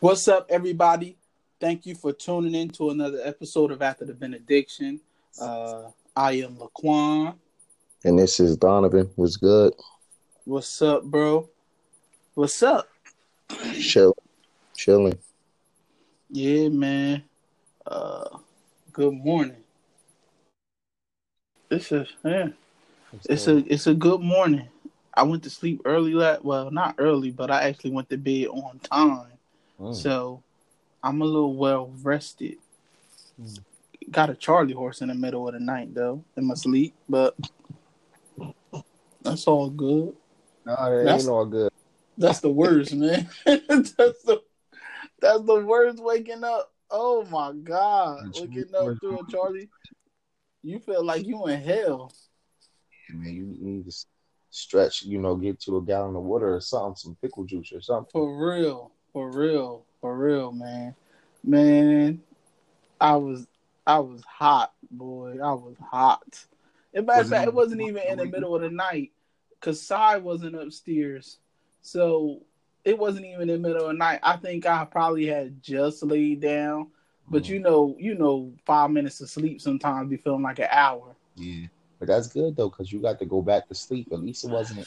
What's 0.00 0.28
up, 0.28 0.46
everybody? 0.48 1.16
Thank 1.58 1.84
you 1.84 1.96
for 1.96 2.12
tuning 2.12 2.54
in 2.54 2.68
to 2.70 2.90
another 2.90 3.20
episode 3.24 3.72
of 3.72 3.82
After 3.82 4.04
the 4.04 4.14
Benediction. 4.14 5.00
Uh, 5.40 5.90
I 6.14 6.34
am 6.34 6.54
Laquan. 6.54 7.34
And 8.04 8.16
this 8.16 8.38
is 8.38 8.56
Donovan. 8.56 9.10
What's 9.16 9.36
good? 9.36 9.74
What's 10.44 10.80
up, 10.82 11.02
bro? 11.02 11.48
What's 12.34 12.62
up? 12.62 12.88
Chill, 13.74 14.14
chilling. 14.76 15.18
Yeah, 16.30 16.68
man. 16.68 17.24
Uh, 17.84 18.38
good 18.92 19.14
morning. 19.14 19.64
It's 21.72 21.90
a 21.90 22.06
yeah. 22.24 22.50
It's 23.28 23.48
a 23.48 23.56
it's 23.66 23.88
a 23.88 23.94
good 23.94 24.20
morning. 24.20 24.68
I 25.12 25.24
went 25.24 25.42
to 25.42 25.50
sleep 25.50 25.82
early 25.84 26.14
last. 26.14 26.44
Well, 26.44 26.70
not 26.70 26.94
early, 26.98 27.32
but 27.32 27.50
I 27.50 27.64
actually 27.64 27.90
went 27.90 28.08
to 28.10 28.16
bed 28.16 28.46
on 28.46 28.78
time. 28.78 29.37
Mm. 29.78 29.94
So 29.94 30.42
I'm 31.02 31.20
a 31.22 31.24
little 31.24 31.56
well 31.56 31.92
rested. 32.02 32.56
Mm. 33.40 33.58
Got 34.10 34.30
a 34.30 34.34
Charlie 34.34 34.74
horse 34.74 35.00
in 35.00 35.08
the 35.08 35.14
middle 35.14 35.46
of 35.46 35.54
the 35.54 35.60
night 35.60 35.94
though 35.94 36.24
in 36.36 36.44
my 36.44 36.54
sleep, 36.54 36.94
but 37.08 37.36
that's 39.22 39.46
all 39.46 39.70
good. 39.70 40.14
No, 40.64 40.74
that 40.76 41.04
That's- 41.04 41.22
ain't 41.22 41.30
all 41.30 41.46
good. 41.46 41.72
That's 42.16 42.40
the 42.40 42.50
worst, 42.50 42.94
man. 42.94 43.28
that's 43.46 43.92
the 43.92 44.42
that's 45.20 45.42
the 45.42 45.64
worst 45.64 46.02
waking 46.02 46.42
up. 46.42 46.72
Oh 46.90 47.24
my 47.30 47.52
god. 47.52 48.34
Waking 48.34 48.74
up 48.76 48.98
to 49.00 49.18
a 49.20 49.30
Charlie. 49.30 49.68
You 50.62 50.80
feel 50.80 51.04
like 51.04 51.24
you 51.26 51.46
in 51.46 51.60
hell. 51.60 52.12
Yeah, 53.08 53.16
man, 53.16 53.34
you 53.34 53.56
need 53.60 53.88
to 53.88 53.96
stretch. 54.50 55.04
You 55.04 55.18
know, 55.18 55.36
get 55.36 55.60
to 55.60 55.76
a 55.76 55.82
gallon 55.82 56.16
of 56.16 56.22
water 56.22 56.54
or 56.54 56.60
something, 56.60 56.96
some 56.96 57.16
pickle 57.22 57.44
juice 57.44 57.72
or 57.72 57.80
something. 57.80 58.10
For 58.10 58.52
real. 58.52 58.92
For 59.12 59.30
real. 59.30 59.84
For 60.00 60.16
real, 60.16 60.52
man. 60.52 60.94
Man, 61.42 62.22
I 63.00 63.16
was 63.16 63.46
I 63.86 63.98
was 64.00 64.22
hot, 64.24 64.74
boy. 64.90 65.38
I 65.42 65.52
was 65.54 65.76
hot. 65.90 66.44
In 66.92 67.06
fact, 67.06 67.18
Was 67.18 67.32
it- 67.32 67.48
it 67.48 67.54
wasn't 67.54 67.80
even 67.82 68.02
in 68.02 68.18
the 68.18 68.26
middle 68.26 68.54
of 68.54 68.62
the 68.62 68.70
night 68.70 69.12
because 69.50 69.80
Sai 69.80 70.18
wasn't 70.18 70.56
upstairs. 70.56 71.38
So 71.80 72.42
it 72.84 72.98
wasn't 72.98 73.26
even 73.26 73.42
in 73.42 73.62
the 73.62 73.68
middle 73.68 73.82
of 73.86 73.88
the 73.88 73.94
night. 73.98 74.20
I 74.22 74.36
think 74.36 74.66
I 74.66 74.84
probably 74.84 75.26
had 75.26 75.62
just 75.62 76.02
laid 76.02 76.40
down. 76.40 76.90
But 77.30 77.44
Mm. 77.44 77.48
you 77.48 77.58
know, 77.60 77.96
you 77.98 78.14
know, 78.14 78.52
five 78.64 78.90
minutes 78.90 79.20
of 79.20 79.28
sleep 79.30 79.60
sometimes 79.60 80.10
be 80.10 80.16
feeling 80.16 80.42
like 80.42 80.58
an 80.58 80.68
hour. 80.70 81.14
Yeah, 81.36 81.66
but 81.98 82.08
that's 82.08 82.28
good 82.28 82.56
though, 82.56 82.70
cause 82.70 82.90
you 82.92 83.00
got 83.00 83.18
to 83.20 83.26
go 83.26 83.42
back 83.42 83.68
to 83.68 83.74
sleep. 83.74 84.12
At 84.12 84.20
least 84.20 84.44
it 84.44 84.50
wasn't 84.50 84.86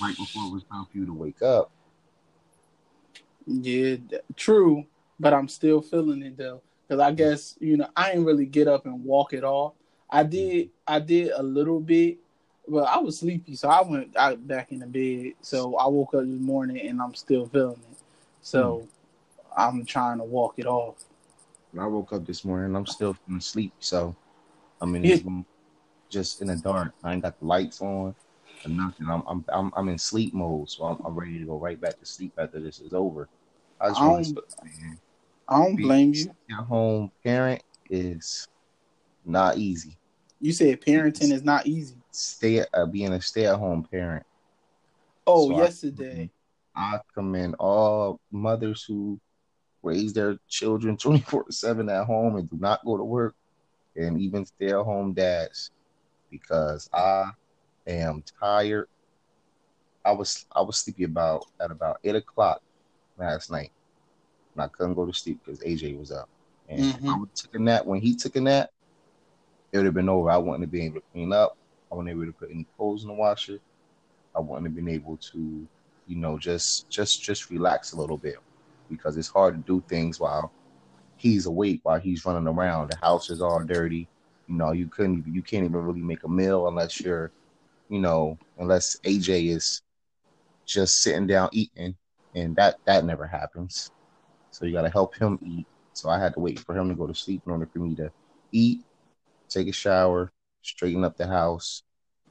right 0.00 0.16
before 0.16 0.46
it 0.46 0.52
was 0.52 0.64
time 0.64 0.86
for 0.86 0.96
you 0.98 1.06
to 1.06 1.12
wake 1.12 1.42
up. 1.42 1.70
Yeah, 3.46 3.96
true, 4.36 4.84
but 5.18 5.32
I'm 5.32 5.48
still 5.48 5.80
feeling 5.80 6.22
it 6.22 6.36
though, 6.36 6.62
because 6.86 7.00
I 7.00 7.12
guess 7.12 7.56
you 7.60 7.76
know 7.76 7.88
I 7.96 8.12
ain't 8.12 8.26
really 8.26 8.46
get 8.46 8.68
up 8.68 8.86
and 8.86 9.04
walk 9.04 9.32
at 9.32 9.44
all. 9.44 9.76
I 10.08 10.24
mm. 10.24 10.30
did, 10.30 10.70
I 10.86 10.98
did 10.98 11.32
a 11.32 11.42
little 11.42 11.80
bit, 11.80 12.18
but 12.68 12.84
I 12.84 12.98
was 12.98 13.18
sleepy, 13.18 13.54
so 13.54 13.68
I 13.68 13.82
went 13.82 14.16
out 14.16 14.46
back 14.46 14.72
in 14.72 14.80
the 14.80 14.86
bed. 14.86 15.34
So 15.40 15.76
I 15.76 15.86
woke 15.86 16.14
up 16.14 16.24
this 16.24 16.40
morning 16.40 16.80
and 16.86 17.00
I'm 17.00 17.14
still 17.14 17.46
feeling 17.46 17.80
it. 17.90 17.98
So 18.42 18.86
mm. 18.86 18.88
I'm 19.56 19.84
trying 19.84 20.18
to 20.18 20.24
walk 20.24 20.54
it 20.58 20.66
off. 20.66 20.96
I 21.78 21.86
woke 21.86 22.12
up 22.12 22.26
this 22.26 22.44
morning, 22.44 22.74
I'm 22.74 22.86
still 22.86 23.14
feeling 23.26 23.40
sleepy, 23.40 23.74
so 23.78 24.14
I'm 24.80 24.94
in 24.96 25.04
Yeah. 25.04 25.18
just 26.08 26.42
in 26.42 26.48
the 26.48 26.56
dark. 26.56 26.92
I 27.04 27.12
ain't 27.12 27.22
got 27.22 27.38
the 27.38 27.46
lights 27.46 27.80
on 27.80 28.14
or 28.64 28.68
nothing. 28.68 29.08
I'm 29.08 29.22
I'm 29.26 29.44
I'm, 29.52 29.72
I'm 29.76 29.88
in 29.88 29.98
sleep 29.98 30.34
mode, 30.34 30.70
so 30.70 30.84
I'm, 30.84 31.04
I'm 31.04 31.14
ready 31.14 31.38
to 31.38 31.44
go 31.44 31.58
right 31.58 31.80
back 31.80 31.98
to 31.98 32.06
sleep 32.06 32.32
after 32.38 32.60
this 32.60 32.80
is 32.80 32.92
over. 32.92 33.28
I 33.80 33.88
just 33.88 34.00
want 34.00 34.26
to 34.26 34.42
man. 34.62 34.98
I 35.48 35.58
don't 35.64 35.76
blame 35.76 36.12
you. 36.14 36.30
At 36.50 36.64
home 36.64 37.10
parent 37.24 37.62
is 37.88 38.46
not 39.24 39.56
easy. 39.56 39.96
You 40.40 40.52
said 40.52 40.80
parenting 40.80 41.32
is 41.32 41.42
not 41.42 41.66
easy. 41.66 41.96
Stay 42.12 42.64
uh, 42.72 42.86
being 42.86 43.12
a 43.12 43.20
stay 43.20 43.46
at 43.46 43.56
home 43.58 43.86
parent. 43.90 44.24
Oh, 45.26 45.48
So 45.48 45.54
I- 45.56 45.58
yesterday. 45.58 46.30
I 46.76 47.00
commend 47.14 47.56
all 47.58 48.20
mothers 48.30 48.84
who 48.84 49.20
raise 49.82 50.12
their 50.12 50.38
children 50.48 50.96
24 50.96 51.46
7 51.50 51.88
at 51.90 52.04
home 52.06 52.36
and 52.36 52.48
do 52.48 52.56
not 52.58 52.84
go 52.84 52.96
to 52.96 53.02
work, 53.02 53.34
and 53.96 54.20
even 54.20 54.46
stay 54.46 54.68
at 54.68 54.84
home 54.84 55.12
dads, 55.12 55.72
because 56.30 56.88
I 56.92 57.32
am 57.90 58.22
tired. 58.40 58.88
I 60.04 60.12
was 60.12 60.46
I 60.52 60.62
was 60.62 60.78
sleepy 60.78 61.04
about 61.04 61.46
at 61.60 61.70
about 61.70 61.98
eight 62.04 62.16
o'clock 62.16 62.62
last 63.18 63.50
night, 63.50 63.70
and 64.54 64.62
I 64.62 64.68
couldn't 64.68 64.94
go 64.94 65.06
to 65.06 65.12
sleep 65.12 65.40
because 65.44 65.60
AJ 65.60 65.98
was 65.98 66.10
up. 66.10 66.28
And 66.68 66.80
if 66.80 66.94
I 66.94 66.98
mm-hmm. 66.98 67.20
would 67.20 67.28
have 67.28 67.34
took 67.34 67.54
a 67.54 67.58
nap 67.58 67.84
when 67.84 68.00
he 68.00 68.14
took 68.14 68.36
a 68.36 68.40
nap, 68.40 68.70
it 69.72 69.76
would 69.76 69.86
have 69.86 69.94
been 69.94 70.08
over. 70.08 70.30
I 70.30 70.36
wouldn't 70.36 70.62
have 70.62 70.70
been 70.70 70.82
able 70.82 71.00
to 71.00 71.06
clean 71.12 71.32
up. 71.32 71.56
I 71.90 71.94
wouldn't 71.94 72.08
have 72.08 72.18
been 72.18 72.28
able 72.28 72.32
to 72.32 72.38
put 72.38 72.50
any 72.50 72.66
clothes 72.76 73.02
in 73.02 73.08
the 73.08 73.14
washer. 73.14 73.58
I 74.34 74.40
wouldn't 74.40 74.66
have 74.66 74.76
been 74.76 74.88
able 74.88 75.16
to, 75.16 75.66
you 76.06 76.16
know, 76.16 76.38
just 76.38 76.88
just 76.88 77.22
just 77.22 77.50
relax 77.50 77.92
a 77.92 77.96
little 77.96 78.16
bit 78.16 78.36
because 78.88 79.16
it's 79.16 79.28
hard 79.28 79.54
to 79.54 79.72
do 79.72 79.82
things 79.88 80.18
while 80.18 80.52
he's 81.16 81.46
awake, 81.46 81.80
while 81.82 82.00
he's 82.00 82.24
running 82.24 82.48
around. 82.48 82.90
The 82.90 82.96
house 82.96 83.30
is 83.30 83.42
all 83.42 83.62
dirty. 83.62 84.08
You 84.48 84.54
know, 84.56 84.72
you 84.72 84.86
couldn't 84.86 85.26
you 85.32 85.42
can't 85.42 85.64
even 85.64 85.76
really 85.76 86.00
make 86.00 86.24
a 86.24 86.28
meal 86.28 86.68
unless 86.68 87.00
you're, 87.00 87.30
you 87.90 87.98
know, 87.98 88.38
unless 88.56 88.96
AJ 89.04 89.50
is 89.50 89.82
just 90.64 91.02
sitting 91.02 91.26
down 91.26 91.50
eating, 91.52 91.96
and 92.34 92.54
that 92.56 92.76
that 92.86 93.04
never 93.04 93.26
happens. 93.26 93.90
So 94.52 94.64
you 94.64 94.72
got 94.72 94.82
to 94.82 94.90
help 94.90 95.16
him 95.16 95.38
eat. 95.44 95.66
So 95.92 96.08
I 96.08 96.18
had 96.18 96.32
to 96.34 96.40
wait 96.40 96.60
for 96.60 96.74
him 96.74 96.88
to 96.88 96.94
go 96.94 97.06
to 97.06 97.14
sleep 97.14 97.42
in 97.44 97.52
order 97.52 97.68
for 97.70 97.80
me 97.80 97.96
to 97.96 98.10
eat, 98.52 98.82
take 99.48 99.68
a 99.68 99.72
shower, 99.72 100.32
straighten 100.62 101.04
up 101.04 101.16
the 101.16 101.26
house, 101.26 101.82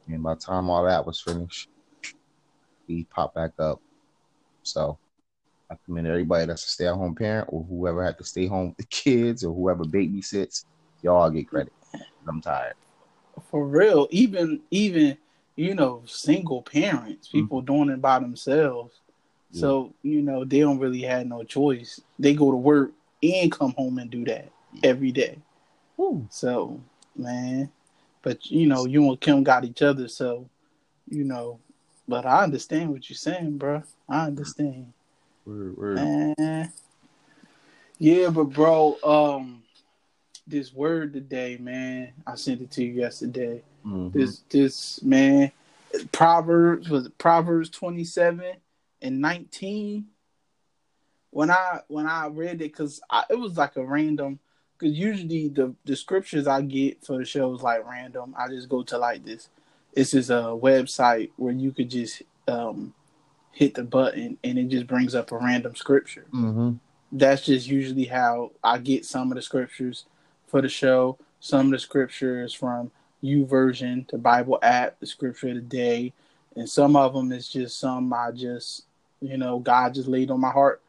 and 0.07 0.23
by 0.23 0.33
the 0.33 0.39
time 0.39 0.69
all 0.69 0.85
that 0.85 1.05
was 1.05 1.21
finished, 1.21 1.67
he 2.87 3.05
popped 3.13 3.35
back 3.35 3.51
up. 3.59 3.81
So 4.63 4.97
I 5.69 5.75
commend 5.85 6.07
everybody 6.07 6.45
that's 6.45 6.65
a 6.65 6.69
stay-at-home 6.69 7.15
parent 7.15 7.49
or 7.51 7.63
whoever 7.63 8.03
had 8.03 8.17
to 8.17 8.23
stay 8.23 8.47
home 8.47 8.69
with 8.69 8.77
the 8.77 8.85
kids 8.85 9.43
or 9.43 9.53
whoever 9.53 9.83
babysits. 9.83 10.63
Y'all 11.01 11.29
get 11.29 11.47
credit. 11.47 11.73
I'm 12.27 12.41
tired. 12.41 12.73
For 13.49 13.65
real, 13.65 14.07
even 14.11 14.61
even 14.71 15.17
you 15.59 15.75
know, 15.75 16.01
single 16.05 16.61
parents, 16.61 17.27
people 17.27 17.59
doing 17.59 17.89
it 17.89 18.01
by 18.01 18.17
themselves. 18.17 19.01
Yeah. 19.51 19.59
So, 19.59 19.93
you 20.03 20.21
know, 20.21 20.45
they 20.45 20.61
don't 20.61 20.79
really 20.79 21.01
have 21.01 21.27
no 21.27 21.43
choice. 21.43 21.99
They 22.17 22.33
go 22.33 22.49
to 22.49 22.55
work 22.55 22.93
and 23.21 23.51
come 23.51 23.73
home 23.73 23.97
and 23.97 24.09
do 24.09 24.23
that 24.23 24.49
every 24.83 25.11
day. 25.11 25.37
So, 26.29 26.79
man, 27.13 27.69
but 28.21 28.49
you 28.49 28.67
know, 28.67 28.85
you 28.85 29.05
and 29.09 29.19
Kim 29.19 29.43
got 29.43 29.65
each 29.65 29.81
other, 29.81 30.07
so 30.07 30.49
you 31.09 31.25
know. 31.25 31.59
But 32.07 32.25
I 32.25 32.43
understand 32.43 32.91
what 32.91 33.09
you're 33.09 33.17
saying, 33.17 33.57
bro. 33.57 33.83
I 34.07 34.27
understand. 34.27 34.93
Word, 35.45 35.77
word. 35.77 35.95
Man. 36.37 36.71
Yeah, 37.97 38.29
but 38.29 38.45
bro, 38.45 38.97
um, 39.03 39.63
this 40.47 40.73
word 40.73 41.11
today, 41.11 41.57
man, 41.59 42.13
I 42.25 42.35
sent 42.35 42.61
it 42.61 42.71
to 42.71 42.83
you 42.83 42.93
yesterday. 42.93 43.61
Mhm. 43.85 44.11
This 44.13 44.39
this 44.49 45.03
man, 45.03 45.51
Proverbs 46.11 46.89
was 46.89 47.05
it 47.07 47.17
Proverbs 47.17 47.69
twenty 47.69 48.03
seven 48.03 48.55
and 49.01 49.21
nineteen. 49.21 50.07
When 51.31 51.51
I 51.51 51.81
when 51.87 52.07
I 52.07 52.27
read 52.27 52.55
it, 52.55 52.73
because 52.73 53.01
it 53.29 53.39
was 53.39 53.57
like 53.57 53.75
a 53.75 53.85
random. 53.85 54.39
Because 54.77 54.97
usually 54.97 55.49
the 55.49 55.75
the 55.85 55.95
scriptures 55.95 56.47
I 56.47 56.61
get 56.61 57.05
for 57.05 57.17
the 57.17 57.25
show 57.25 57.53
is 57.53 57.61
like 57.61 57.85
random. 57.87 58.33
I 58.37 58.47
just 58.47 58.69
go 58.69 58.83
to 58.83 58.97
like 58.97 59.25
this. 59.25 59.49
This 59.93 60.13
is 60.13 60.29
a 60.29 60.57
website 60.57 61.31
where 61.35 61.53
you 61.53 61.71
could 61.71 61.89
just 61.89 62.21
um 62.47 62.93
hit 63.51 63.73
the 63.75 63.83
button 63.83 64.37
and 64.43 64.57
it 64.57 64.69
just 64.69 64.87
brings 64.87 65.13
up 65.13 65.31
a 65.31 65.37
random 65.37 65.75
scripture 65.75 66.25
Mhm. 66.31 66.79
that's 67.11 67.43
just 67.45 67.67
usually 67.67 68.05
how 68.05 68.51
I 68.63 68.77
get 68.77 69.05
some 69.05 69.31
of 69.31 69.35
the 69.35 69.41
scriptures 69.41 70.05
for 70.47 70.61
the 70.61 70.69
show. 70.69 71.17
Some 71.41 71.65
of 71.67 71.71
the 71.73 71.79
scriptures 71.79 72.53
from 72.53 72.91
YouVersion, 73.23 74.09
the 74.09 74.17
Bible 74.17 74.59
app, 74.61 74.99
the 74.99 75.05
scripture 75.05 75.49
of 75.49 75.55
the 75.55 75.61
day, 75.61 76.13
and 76.55 76.69
some 76.69 76.95
of 76.95 77.13
them 77.13 77.31
is 77.31 77.47
just 77.47 77.79
some 77.79 78.13
I 78.13 78.31
just, 78.31 78.85
you 79.21 79.37
know, 79.37 79.59
God 79.59 79.93
just 79.93 80.07
laid 80.07 80.31
on 80.31 80.39
my 80.39 80.51
heart 80.51 80.81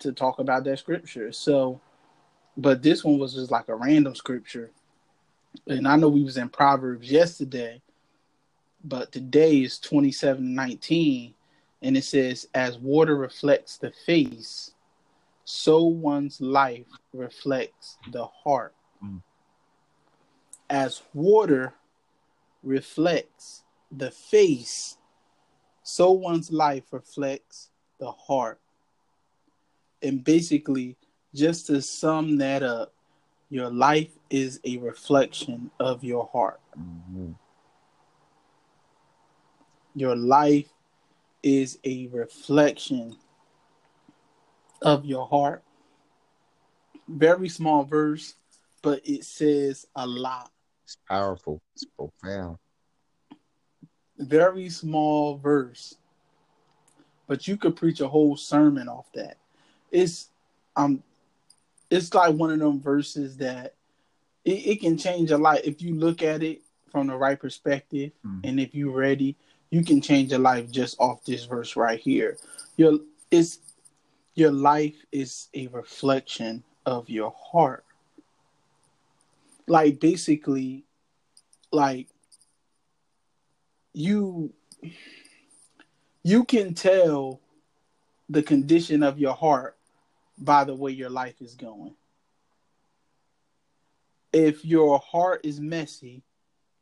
to 0.00 0.12
talk 0.12 0.38
about 0.38 0.64
that 0.64 0.78
scripture. 0.78 1.32
So, 1.32 1.80
but 2.56 2.82
this 2.82 3.04
one 3.04 3.18
was 3.18 3.34
just 3.34 3.50
like 3.50 3.68
a 3.68 3.74
random 3.74 4.14
scripture, 4.14 4.70
and 5.66 5.88
I 5.88 5.96
know 5.96 6.08
we 6.08 6.24
was 6.24 6.36
in 6.36 6.48
Proverbs 6.48 7.10
yesterday, 7.10 7.80
but 8.84 9.12
today 9.12 9.62
is 9.62 9.78
twenty 9.78 10.12
seven 10.12 10.54
nineteen, 10.54 11.34
and 11.82 11.96
it 11.96 12.04
says, 12.04 12.48
"As 12.54 12.78
water 12.78 13.16
reflects 13.16 13.78
the 13.78 13.90
face." 13.90 14.72
so 15.48 15.82
one's 15.82 16.42
life 16.42 16.84
reflects 17.14 17.96
the 18.12 18.26
heart. 18.26 18.74
Mm. 19.02 19.22
As 20.68 21.00
water 21.14 21.72
reflects 22.62 23.62
the 23.90 24.10
face, 24.10 24.96
so 25.82 26.10
one's 26.12 26.52
life 26.52 26.84
reflects 26.92 27.70
the 27.98 28.10
heart. 28.10 28.60
and 30.02 30.22
basically, 30.24 30.96
just 31.34 31.66
to 31.66 31.82
sum 31.82 32.38
that 32.38 32.62
up, 32.62 32.92
your 33.50 33.70
life 33.70 34.10
is 34.30 34.60
a 34.64 34.76
reflection 34.78 35.70
of 35.80 36.04
your 36.04 36.28
heart. 36.32 36.60
Mm-hmm. 36.78 37.32
Your 39.94 40.14
life 40.16 40.68
is 41.42 41.78
a 41.84 42.06
reflection 42.08 43.16
of 44.82 45.04
your 45.04 45.26
heart. 45.26 45.62
Very 47.08 47.48
small 47.48 47.84
verse, 47.84 48.34
but 48.82 49.00
it 49.04 49.24
says 49.24 49.86
a 49.96 50.06
lot. 50.06 50.50
It's 50.88 50.96
powerful. 51.06 51.60
It's 51.74 51.84
profound. 51.84 52.56
Very 54.16 54.70
small 54.70 55.36
verse, 55.36 55.96
but 57.26 57.46
you 57.46 57.58
could 57.58 57.76
preach 57.76 58.00
a 58.00 58.08
whole 58.08 58.38
sermon 58.38 58.88
off 58.88 59.04
that. 59.14 59.36
It's 59.92 60.30
um, 60.76 61.02
it's 61.90 62.14
like 62.14 62.34
one 62.34 62.50
of 62.52 62.58
them 62.58 62.80
verses 62.80 63.36
that 63.36 63.74
it, 64.46 64.50
it 64.66 64.80
can 64.80 64.96
change 64.96 65.30
a 65.30 65.36
lot 65.36 65.62
if 65.66 65.82
you 65.82 65.94
look 65.94 66.22
at 66.22 66.42
it 66.42 66.62
from 66.90 67.08
the 67.08 67.16
right 67.16 67.38
perspective, 67.38 68.12
Mm. 68.24 68.40
and 68.44 68.58
if 68.58 68.74
you're 68.74 68.96
ready, 68.96 69.36
you 69.68 69.84
can 69.84 70.00
change 70.00 70.30
your 70.30 70.40
life 70.40 70.70
just 70.70 70.98
off 70.98 71.22
this 71.26 71.44
verse 71.44 71.76
right 71.76 72.00
here. 72.00 72.38
Your 72.78 72.98
it's 73.30 73.58
your 74.36 74.52
life 74.52 74.96
is 75.12 75.48
a 75.52 75.66
reflection 75.66 76.64
of 76.86 77.10
your 77.10 77.34
heart. 77.36 77.84
Like 79.68 80.00
basically, 80.00 80.84
like 81.70 82.08
you 83.92 84.52
you 86.22 86.44
can 86.44 86.74
tell 86.74 87.40
the 88.28 88.42
condition 88.42 89.02
of 89.02 89.18
your 89.18 89.34
heart 89.34 89.76
by 90.38 90.64
the 90.64 90.74
way 90.74 90.92
your 90.92 91.10
life 91.10 91.40
is 91.40 91.54
going. 91.54 91.94
If 94.32 94.64
your 94.64 94.98
heart 94.98 95.40
is 95.44 95.60
messy, 95.60 96.22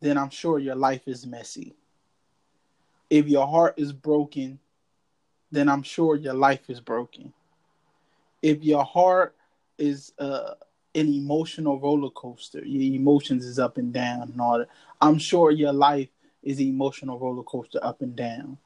then 0.00 0.18
I'm 0.18 0.30
sure 0.30 0.58
your 0.58 0.74
life 0.74 1.06
is 1.06 1.26
messy. 1.26 1.74
If 3.08 3.28
your 3.28 3.46
heart 3.46 3.74
is 3.76 3.92
broken, 3.92 4.58
then 5.50 5.68
I'm 5.68 5.82
sure 5.82 6.16
your 6.16 6.34
life 6.34 6.68
is 6.68 6.80
broken. 6.80 7.32
If 8.42 8.64
your 8.64 8.84
heart 8.84 9.36
is 9.78 10.12
uh, 10.18 10.54
an 10.96 11.12
emotional 11.12 11.78
roller 11.78 12.10
coaster, 12.10 12.64
your 12.64 12.94
emotions 12.94 13.44
is 13.44 13.58
up 13.58 13.76
and 13.76 13.92
down 13.92 14.22
and 14.22 14.40
all 14.40 14.58
that, 14.58 14.68
I'm 15.00 15.18
sure 15.18 15.50
your 15.50 15.72
life 15.72 16.08
is 16.42 16.58
an 16.58 16.68
emotional 16.68 17.18
roller 17.18 17.42
coaster 17.42 17.78
up 17.82 18.00
and 18.00 18.16
down. 18.16 18.58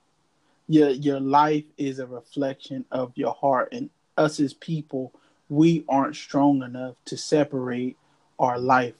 Your 0.69 0.91
your 0.91 1.19
life 1.19 1.65
is 1.77 1.99
a 1.99 2.06
reflection 2.06 2.85
of 2.93 3.12
your 3.17 3.32
heart, 3.35 3.71
and 3.73 3.91
us 4.17 4.38
as 4.38 4.55
people, 4.55 5.12
we 5.49 5.85
aren't 5.88 6.15
strong 6.15 6.62
enough 6.62 6.94
to 7.06 7.17
separate 7.17 7.97
our 8.38 8.59
life 8.59 8.94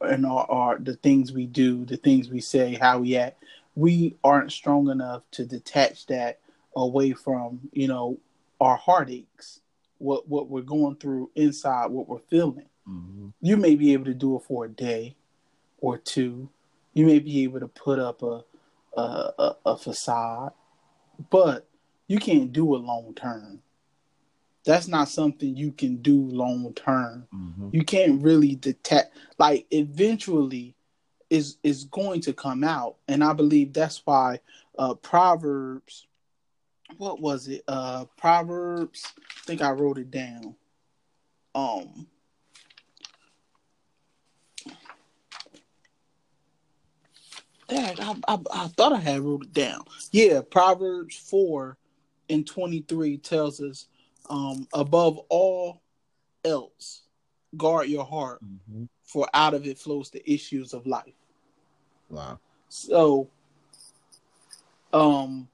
and 0.00 0.26
our, 0.26 0.50
our 0.50 0.78
the 0.78 0.96
things 0.96 1.32
we 1.32 1.46
do, 1.46 1.84
the 1.84 1.96
things 1.96 2.28
we 2.28 2.40
say, 2.40 2.74
how 2.74 2.98
we 2.98 3.16
act. 3.16 3.44
We 3.76 4.16
aren't 4.24 4.50
strong 4.50 4.90
enough 4.90 5.22
to 5.32 5.44
detach 5.44 6.06
that 6.06 6.40
away 6.74 7.12
from 7.12 7.60
you 7.72 7.86
know 7.86 8.18
our 8.60 8.76
heartaches, 8.76 9.60
what 9.98 10.28
what 10.28 10.48
we're 10.48 10.62
going 10.62 10.96
through 10.96 11.30
inside, 11.34 11.86
what 11.86 12.08
we're 12.08 12.18
feeling. 12.30 12.68
Mm-hmm. 12.88 13.28
You 13.40 13.56
may 13.56 13.74
be 13.76 13.92
able 13.92 14.06
to 14.06 14.14
do 14.14 14.36
it 14.36 14.42
for 14.44 14.64
a 14.64 14.68
day 14.68 15.16
or 15.78 15.98
two. 15.98 16.48
You 16.94 17.06
may 17.06 17.18
be 17.18 17.44
able 17.44 17.60
to 17.60 17.68
put 17.68 17.98
up 17.98 18.22
a 18.22 18.44
a, 18.96 19.00
a, 19.38 19.56
a 19.66 19.76
facade, 19.76 20.52
but 21.30 21.68
you 22.08 22.18
can't 22.18 22.52
do 22.52 22.74
it 22.74 22.78
long 22.78 23.14
term. 23.14 23.60
That's 24.64 24.88
not 24.88 25.08
something 25.08 25.56
you 25.56 25.72
can 25.72 25.96
do 26.02 26.20
long 26.20 26.72
term 26.74 27.26
Mm-hmm. 27.34 27.68
you 27.72 27.84
can't 27.84 28.22
really 28.22 28.54
detect 28.56 29.16
like 29.38 29.66
eventually 29.70 30.74
is 31.30 31.56
is 31.62 31.84
going 31.84 32.20
to 32.22 32.32
come 32.32 32.64
out 32.64 32.96
and 33.06 33.22
i 33.22 33.32
believe 33.32 33.72
that's 33.72 34.02
why 34.04 34.40
uh 34.78 34.94
proverbs 34.94 36.06
what 36.96 37.20
was 37.20 37.48
it 37.48 37.62
uh 37.68 38.04
proverbs 38.16 39.12
i 39.18 39.40
think 39.44 39.60
i 39.62 39.70
wrote 39.70 39.98
it 39.98 40.10
down 40.10 40.54
um 41.54 42.06
Dang, 47.68 48.00
I, 48.00 48.14
I, 48.28 48.38
I 48.54 48.66
thought 48.68 48.94
I 48.94 48.98
had 48.98 49.20
wrote 49.20 49.42
it 49.42 49.52
down. 49.52 49.82
Yeah, 50.10 50.40
Proverbs 50.40 51.16
4 51.16 51.76
and 52.30 52.46
23 52.46 53.18
tells 53.18 53.60
us, 53.60 53.88
um, 54.30 54.66
above 54.72 55.18
all 55.28 55.82
else, 56.44 57.02
guard 57.56 57.88
your 57.88 58.04
heart, 58.06 58.40
Mm-hmm. 58.42 58.84
for 59.04 59.28
out 59.34 59.52
of 59.54 59.66
it 59.66 59.78
flows 59.78 60.08
the 60.10 60.22
issues 60.30 60.72
of 60.72 60.86
life. 60.86 61.12
Wow. 62.08 62.38
So, 62.70 63.28
um, 64.94 65.48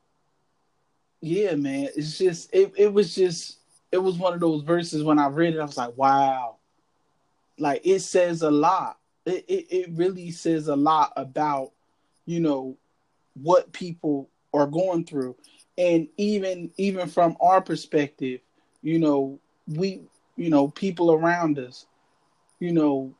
yeah, 1.24 1.54
man, 1.54 1.88
it's 1.96 2.18
just 2.18 2.54
it. 2.54 2.72
It 2.76 2.92
was 2.92 3.14
just 3.14 3.58
it 3.90 3.98
was 3.98 4.18
one 4.18 4.34
of 4.34 4.40
those 4.40 4.62
verses 4.62 5.02
when 5.02 5.18
I 5.18 5.28
read 5.28 5.54
it, 5.54 5.60
I 5.60 5.64
was 5.64 5.78
like, 5.78 5.96
wow, 5.96 6.56
like 7.58 7.80
it 7.84 8.00
says 8.00 8.42
a 8.42 8.50
lot. 8.50 8.98
It 9.24 9.44
it, 9.48 9.66
it 9.70 9.90
really 9.92 10.30
says 10.30 10.68
a 10.68 10.76
lot 10.76 11.12
about 11.16 11.72
you 12.26 12.40
know 12.40 12.76
what 13.40 13.72
people 13.72 14.28
are 14.52 14.66
going 14.66 15.04
through, 15.04 15.36
and 15.78 16.08
even 16.18 16.70
even 16.76 17.08
from 17.08 17.36
our 17.40 17.62
perspective, 17.62 18.40
you 18.82 18.98
know, 18.98 19.38
we 19.66 20.02
you 20.36 20.50
know 20.50 20.68
people 20.68 21.10
around 21.10 21.58
us, 21.58 21.86
you 22.60 22.72
know, 22.72 23.14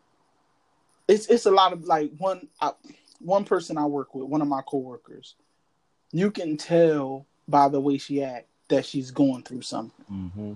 it's 1.08 1.26
it's 1.26 1.46
a 1.46 1.50
lot 1.50 1.72
of 1.72 1.84
like 1.84 2.10
one. 2.18 2.48
I, 2.60 2.72
one 3.20 3.44
person 3.46 3.78
I 3.78 3.86
work 3.86 4.14
with, 4.14 4.28
one 4.28 4.42
of 4.42 4.48
my 4.48 4.60
coworkers, 4.68 5.36
you 6.12 6.30
can 6.30 6.58
tell 6.58 7.26
by 7.48 7.68
the 7.68 7.80
way 7.80 7.98
she 7.98 8.22
act 8.22 8.48
that 8.68 8.86
she's 8.86 9.10
going 9.10 9.42
through 9.42 9.62
something. 9.62 10.04
Mm-hmm. 10.10 10.52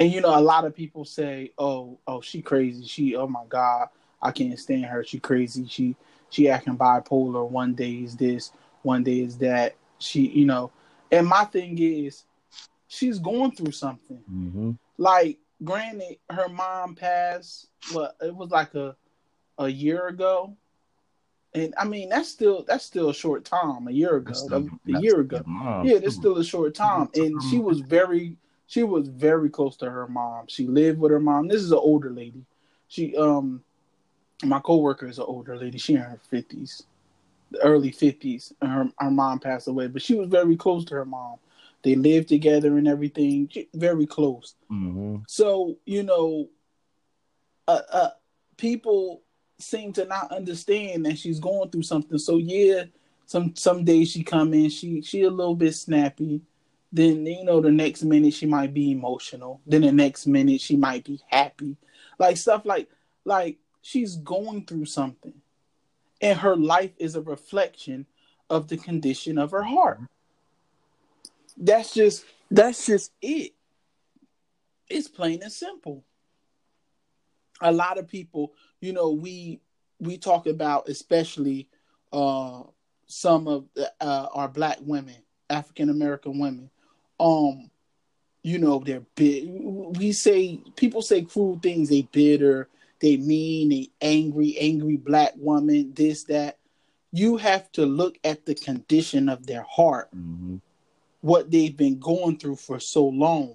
And 0.00 0.12
you 0.12 0.20
know, 0.20 0.36
a 0.36 0.40
lot 0.40 0.64
of 0.64 0.74
people 0.74 1.04
say, 1.04 1.52
"Oh, 1.58 1.98
oh, 2.06 2.20
she 2.20 2.42
crazy. 2.42 2.84
She, 2.86 3.14
oh 3.14 3.26
my 3.26 3.44
god, 3.48 3.88
I 4.20 4.30
can't 4.32 4.58
stand 4.58 4.86
her. 4.86 5.04
She 5.04 5.20
crazy. 5.20 5.66
She, 5.68 5.96
she 6.30 6.48
acting 6.48 6.78
bipolar. 6.78 7.48
One 7.48 7.74
day 7.74 7.92
is 7.92 8.16
this, 8.16 8.52
one 8.82 9.04
day 9.04 9.20
is 9.20 9.38
that. 9.38 9.76
She, 9.98 10.26
you 10.28 10.46
know." 10.46 10.70
And 11.10 11.26
my 11.26 11.44
thing 11.44 11.78
is, 11.78 12.24
she's 12.88 13.18
going 13.18 13.52
through 13.52 13.72
something. 13.72 14.22
Mm-hmm. 14.32 14.70
Like, 14.96 15.38
granted, 15.62 16.16
her 16.30 16.48
mom 16.48 16.94
passed. 16.94 17.68
What 17.92 18.16
it 18.22 18.34
was 18.34 18.50
like 18.50 18.74
a, 18.74 18.96
a 19.58 19.68
year 19.68 20.08
ago. 20.08 20.56
And 21.54 21.74
I 21.78 21.84
mean 21.84 22.08
that's 22.08 22.28
still 22.28 22.64
that's 22.66 22.84
still 22.84 23.10
a 23.10 23.14
short 23.14 23.44
time. 23.44 23.86
A 23.86 23.90
year 23.90 24.16
ago, 24.16 24.32
a, 24.50 24.56
a 24.90 25.00
year 25.00 25.20
ago. 25.20 25.42
Yeah, 25.84 25.98
that's 25.98 26.14
still 26.14 26.38
a 26.38 26.44
short 26.44 26.74
time. 26.74 27.08
And 27.14 27.42
she 27.42 27.58
was 27.58 27.80
very 27.80 28.36
she 28.66 28.82
was 28.82 29.08
very 29.08 29.50
close 29.50 29.76
to 29.78 29.90
her 29.90 30.08
mom. 30.08 30.46
She 30.48 30.66
lived 30.66 30.98
with 30.98 31.12
her 31.12 31.20
mom. 31.20 31.48
This 31.48 31.60
is 31.60 31.72
an 31.72 31.78
older 31.78 32.10
lady. 32.10 32.44
She 32.88 33.14
um 33.16 33.62
my 34.44 34.60
coworker 34.60 35.06
is 35.06 35.18
an 35.18 35.24
older 35.28 35.56
lady. 35.56 35.78
She 35.78 35.94
in 35.94 36.00
her 36.00 36.18
fifties. 36.30 36.84
Early 37.62 37.90
fifties. 37.90 38.52
And 38.62 38.70
her 38.72 38.88
her 38.98 39.10
mom 39.10 39.38
passed 39.38 39.68
away. 39.68 39.88
But 39.88 40.00
she 40.00 40.14
was 40.14 40.28
very 40.28 40.56
close 40.56 40.86
to 40.86 40.94
her 40.94 41.04
mom. 41.04 41.36
They 41.82 41.96
lived 41.96 42.28
together 42.28 42.78
and 42.78 42.88
everything. 42.88 43.50
Very 43.74 44.06
close. 44.06 44.54
Mm-hmm. 44.70 45.16
So, 45.26 45.76
you 45.84 46.02
know, 46.02 46.48
uh, 47.68 47.80
uh 47.90 48.10
people 48.56 49.22
seem 49.62 49.92
to 49.94 50.04
not 50.04 50.32
understand 50.32 51.06
that 51.06 51.18
she's 51.18 51.40
going 51.40 51.70
through 51.70 51.82
something. 51.82 52.18
So 52.18 52.38
yeah, 52.38 52.84
some 53.26 53.54
some 53.56 53.84
days 53.84 54.10
she 54.10 54.22
come 54.22 54.52
in, 54.54 54.70
she 54.70 55.02
she 55.02 55.22
a 55.22 55.30
little 55.30 55.56
bit 55.56 55.74
snappy. 55.74 56.42
Then 56.92 57.24
you 57.24 57.44
know 57.44 57.60
the 57.60 57.70
next 57.70 58.02
minute 58.02 58.34
she 58.34 58.46
might 58.46 58.74
be 58.74 58.90
emotional. 58.92 59.60
Then 59.66 59.82
the 59.82 59.92
next 59.92 60.26
minute 60.26 60.60
she 60.60 60.76
might 60.76 61.04
be 61.04 61.20
happy. 61.28 61.76
Like 62.18 62.36
stuff 62.36 62.66
like 62.66 62.88
like 63.24 63.58
she's 63.80 64.16
going 64.16 64.66
through 64.66 64.86
something. 64.86 65.34
And 66.20 66.38
her 66.38 66.56
life 66.56 66.92
is 66.98 67.16
a 67.16 67.22
reflection 67.22 68.06
of 68.48 68.68
the 68.68 68.76
condition 68.76 69.38
of 69.38 69.50
her 69.50 69.62
heart. 69.62 70.00
That's 71.56 71.94
just 71.94 72.24
that's 72.50 72.86
just 72.86 73.12
it. 73.22 73.52
It's 74.88 75.08
plain 75.08 75.42
and 75.42 75.52
simple. 75.52 76.04
A 77.62 77.72
lot 77.72 77.98
of 77.98 78.08
people, 78.08 78.52
you 78.82 78.92
know, 78.92 79.10
we 79.10 79.60
we 80.00 80.18
talk 80.18 80.46
about 80.46 80.88
especially 80.88 81.68
uh 82.12 82.64
some 83.06 83.46
of 83.46 83.66
the, 83.74 83.90
uh, 84.00 84.28
our 84.34 84.48
black 84.48 84.78
women, 84.82 85.16
African 85.48 85.88
American 85.88 86.38
women. 86.38 86.68
Um, 87.20 87.70
you 88.42 88.58
know, 88.58 88.82
they're 88.84 89.04
bit. 89.14 89.44
We 89.46 90.12
say 90.12 90.60
people 90.76 91.00
say 91.00 91.22
cruel 91.22 91.58
things. 91.62 91.88
They 91.88 92.02
bitter. 92.02 92.68
They 93.00 93.16
mean. 93.16 93.68
They 93.68 93.90
angry. 94.00 94.56
Angry 94.58 94.96
black 94.96 95.32
woman. 95.36 95.92
This 95.94 96.24
that. 96.24 96.58
You 97.12 97.36
have 97.36 97.70
to 97.72 97.84
look 97.86 98.18
at 98.24 98.46
the 98.46 98.54
condition 98.54 99.28
of 99.28 99.46
their 99.46 99.62
heart 99.62 100.08
Mm-hmm. 100.16 100.56
what 101.20 101.50
they've 101.50 101.76
been 101.76 101.98
going 102.00 102.38
through 102.38 102.56
for 102.56 102.80
so 102.80 103.04
long 103.06 103.54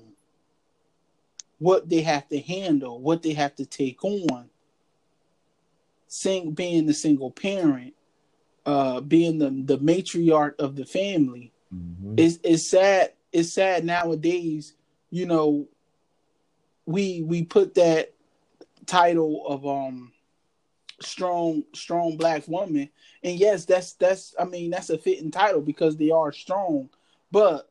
what 1.59 1.89
they 1.89 2.01
have 2.01 2.27
to 2.29 2.39
handle, 2.39 2.99
what 3.01 3.23
they 3.23 3.33
have 3.33 3.55
to 3.55 3.65
take 3.65 4.03
on. 4.03 4.49
Sing 6.07 6.51
being 6.51 6.85
the 6.85 6.93
single 6.93 7.31
parent, 7.31 7.93
uh, 8.65 9.01
being 9.01 9.37
the 9.39 9.49
the 9.49 9.77
matriarch 9.79 10.55
of 10.59 10.75
the 10.75 10.85
family, 10.85 11.51
mm-hmm. 11.73 12.15
is 12.17 12.37
is 12.43 12.69
sad. 12.69 13.13
It's 13.31 13.53
sad 13.53 13.83
nowadays. 13.83 14.73
You 15.09 15.25
know, 15.25 15.67
we 16.85 17.21
we 17.23 17.43
put 17.43 17.75
that 17.75 18.13
title 18.85 19.45
of 19.45 19.67
um 19.67 20.11
strong 21.01 21.63
strong 21.75 22.17
black 22.17 22.47
woman 22.47 22.89
and 23.23 23.37
yes 23.37 23.65
that's 23.65 23.93
that's 23.93 24.33
i 24.39 24.43
mean 24.45 24.71
that's 24.71 24.89
a 24.89 24.97
fitting 24.97 25.29
title 25.29 25.61
because 25.61 25.95
they 25.95 26.09
are 26.09 26.31
strong 26.31 26.89
but 27.31 27.69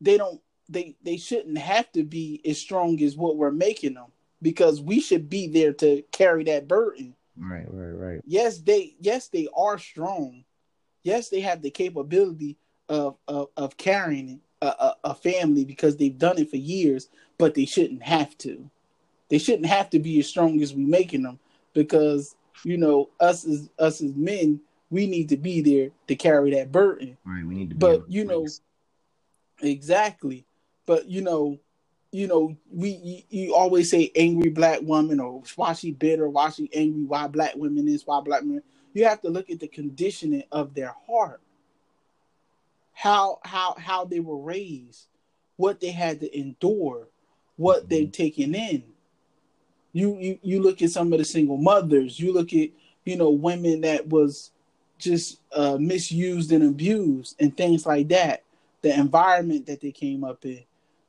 they 0.00 0.18
don't 0.18 0.42
they 0.68 0.94
they 1.02 1.16
shouldn't 1.16 1.56
have 1.56 1.90
to 1.92 2.02
be 2.02 2.42
as 2.44 2.58
strong 2.58 3.00
as 3.02 3.16
what 3.16 3.36
we're 3.36 3.50
making 3.50 3.94
them 3.94 4.06
because 4.42 4.82
we 4.82 5.00
should 5.00 5.30
be 5.30 5.46
there 5.46 5.72
to 5.72 6.02
carry 6.12 6.44
that 6.44 6.68
burden 6.68 7.14
right 7.36 7.66
right 7.68 8.12
right. 8.12 8.20
Yes 8.26 8.58
they 8.58 8.94
yes 9.00 9.28
they 9.28 9.48
are 9.56 9.78
strong. 9.78 10.44
Yes 11.02 11.28
they 11.28 11.40
have 11.40 11.62
the 11.62 11.70
capability 11.70 12.56
of 12.88 13.16
of, 13.28 13.48
of 13.56 13.76
carrying 13.76 14.40
a, 14.62 14.66
a, 14.66 14.96
a 15.04 15.14
family 15.14 15.64
because 15.64 15.96
they've 15.96 16.18
done 16.18 16.38
it 16.38 16.50
for 16.50 16.56
years 16.56 17.08
but 17.38 17.54
they 17.54 17.64
shouldn't 17.64 18.02
have 18.02 18.36
to. 18.38 18.70
They 19.28 19.38
shouldn't 19.38 19.66
have 19.66 19.90
to 19.90 19.98
be 19.98 20.18
as 20.20 20.28
strong 20.28 20.60
as 20.62 20.74
we 20.74 20.84
making 20.84 21.22
them 21.22 21.38
because 21.72 22.36
you 22.64 22.76
know 22.76 23.10
us 23.20 23.44
as 23.44 23.70
us 23.78 24.00
as 24.00 24.14
men 24.14 24.60
we 24.90 25.06
need 25.06 25.28
to 25.30 25.36
be 25.36 25.60
there 25.60 25.90
to 26.06 26.14
carry 26.14 26.52
that 26.52 26.70
burden. 26.70 27.16
Right 27.24 27.44
we 27.44 27.54
need 27.54 27.70
to 27.70 27.76
but 27.76 28.04
you 28.08 28.24
know 28.24 28.46
exactly. 29.60 30.46
But 30.86 31.08
you 31.08 31.22
know 31.22 31.58
you 32.14 32.26
know 32.26 32.56
we 32.70 32.90
you, 32.90 33.22
you, 33.28 33.54
always 33.54 33.90
say 33.90 34.10
angry 34.14 34.50
black 34.50 34.80
woman 34.82 35.20
or 35.20 35.42
why 35.56 35.72
she 35.72 35.90
bitter 35.90 36.28
why 36.28 36.48
she 36.50 36.70
angry 36.72 37.04
why 37.04 37.26
black 37.26 37.54
women 37.56 37.88
is 37.88 38.06
why 38.06 38.20
black 38.20 38.44
men 38.44 38.62
you 38.92 39.04
have 39.04 39.20
to 39.20 39.28
look 39.28 39.50
at 39.50 39.60
the 39.60 39.68
conditioning 39.68 40.44
of 40.52 40.74
their 40.74 40.94
heart 41.06 41.40
how 42.92 43.38
how 43.44 43.74
how 43.78 44.04
they 44.04 44.20
were 44.20 44.38
raised 44.38 45.06
what 45.56 45.80
they 45.80 45.90
had 45.90 46.20
to 46.20 46.38
endure 46.38 47.08
what 47.56 47.80
mm-hmm. 47.80 47.88
they've 47.88 48.12
taken 48.12 48.54
in 48.54 48.84
you, 49.94 50.18
you 50.18 50.38
you 50.42 50.60
look 50.60 50.82
at 50.82 50.90
some 50.90 51.12
of 51.12 51.20
the 51.20 51.24
single 51.24 51.56
mothers. 51.56 52.18
You 52.18 52.34
look 52.34 52.52
at 52.52 52.68
you 53.04 53.16
know 53.16 53.30
women 53.30 53.82
that 53.82 54.08
was 54.08 54.50
just 54.98 55.40
uh, 55.52 55.78
misused 55.78 56.50
and 56.52 56.64
abused 56.64 57.36
and 57.40 57.56
things 57.56 57.86
like 57.86 58.08
that. 58.08 58.42
The 58.82 58.92
environment 58.92 59.66
that 59.66 59.80
they 59.80 59.92
came 59.92 60.24
up 60.24 60.44
in. 60.44 60.64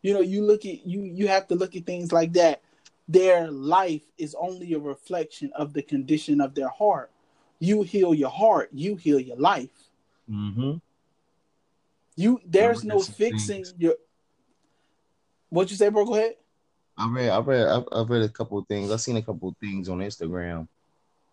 You 0.06 0.14
know, 0.14 0.20
you 0.20 0.44
look 0.44 0.68
at 0.68 0.86
you 0.86 1.02
you 1.02 1.28
have 1.28 1.48
to 1.48 1.56
look 1.56 1.76
at 1.76 1.88
things 1.88 2.12
like 2.12 2.34
that. 2.34 2.62
Their 3.08 3.50
life 3.50 4.04
is 4.20 4.36
only 4.40 4.74
a 4.74 4.78
reflection 4.78 5.52
of 5.56 5.74
the 5.74 5.82
condition 5.82 6.42
of 6.42 6.54
their 6.54 6.70
heart. 6.70 7.10
You 7.58 7.82
heal 7.82 8.14
your 8.14 8.30
heart, 8.30 8.70
you 8.72 8.98
heal 8.98 9.20
your 9.20 9.38
life. 9.38 9.90
Mm-hmm. 10.30 10.74
You 12.16 12.40
there's 12.46 12.84
no 12.84 13.00
fixing 13.00 13.64
things. 13.64 13.74
your. 13.80 13.96
What 15.50 15.72
you 15.72 15.76
say, 15.76 15.90
bro? 15.90 16.06
Go 16.06 16.14
ahead. 16.14 16.36
I 16.96 17.10
read, 17.10 17.30
I 17.30 17.40
read, 17.40 17.68
I've, 17.68 17.86
I've 17.92 18.10
read 18.12 18.22
a 18.22 18.30
couple 18.30 18.60
of 18.60 18.68
things. 18.68 18.92
I've 18.92 19.02
seen 19.02 19.18
a 19.18 19.24
couple 19.24 19.50
of 19.50 19.58
things 19.58 19.90
on 19.90 19.98
Instagram. 20.02 20.68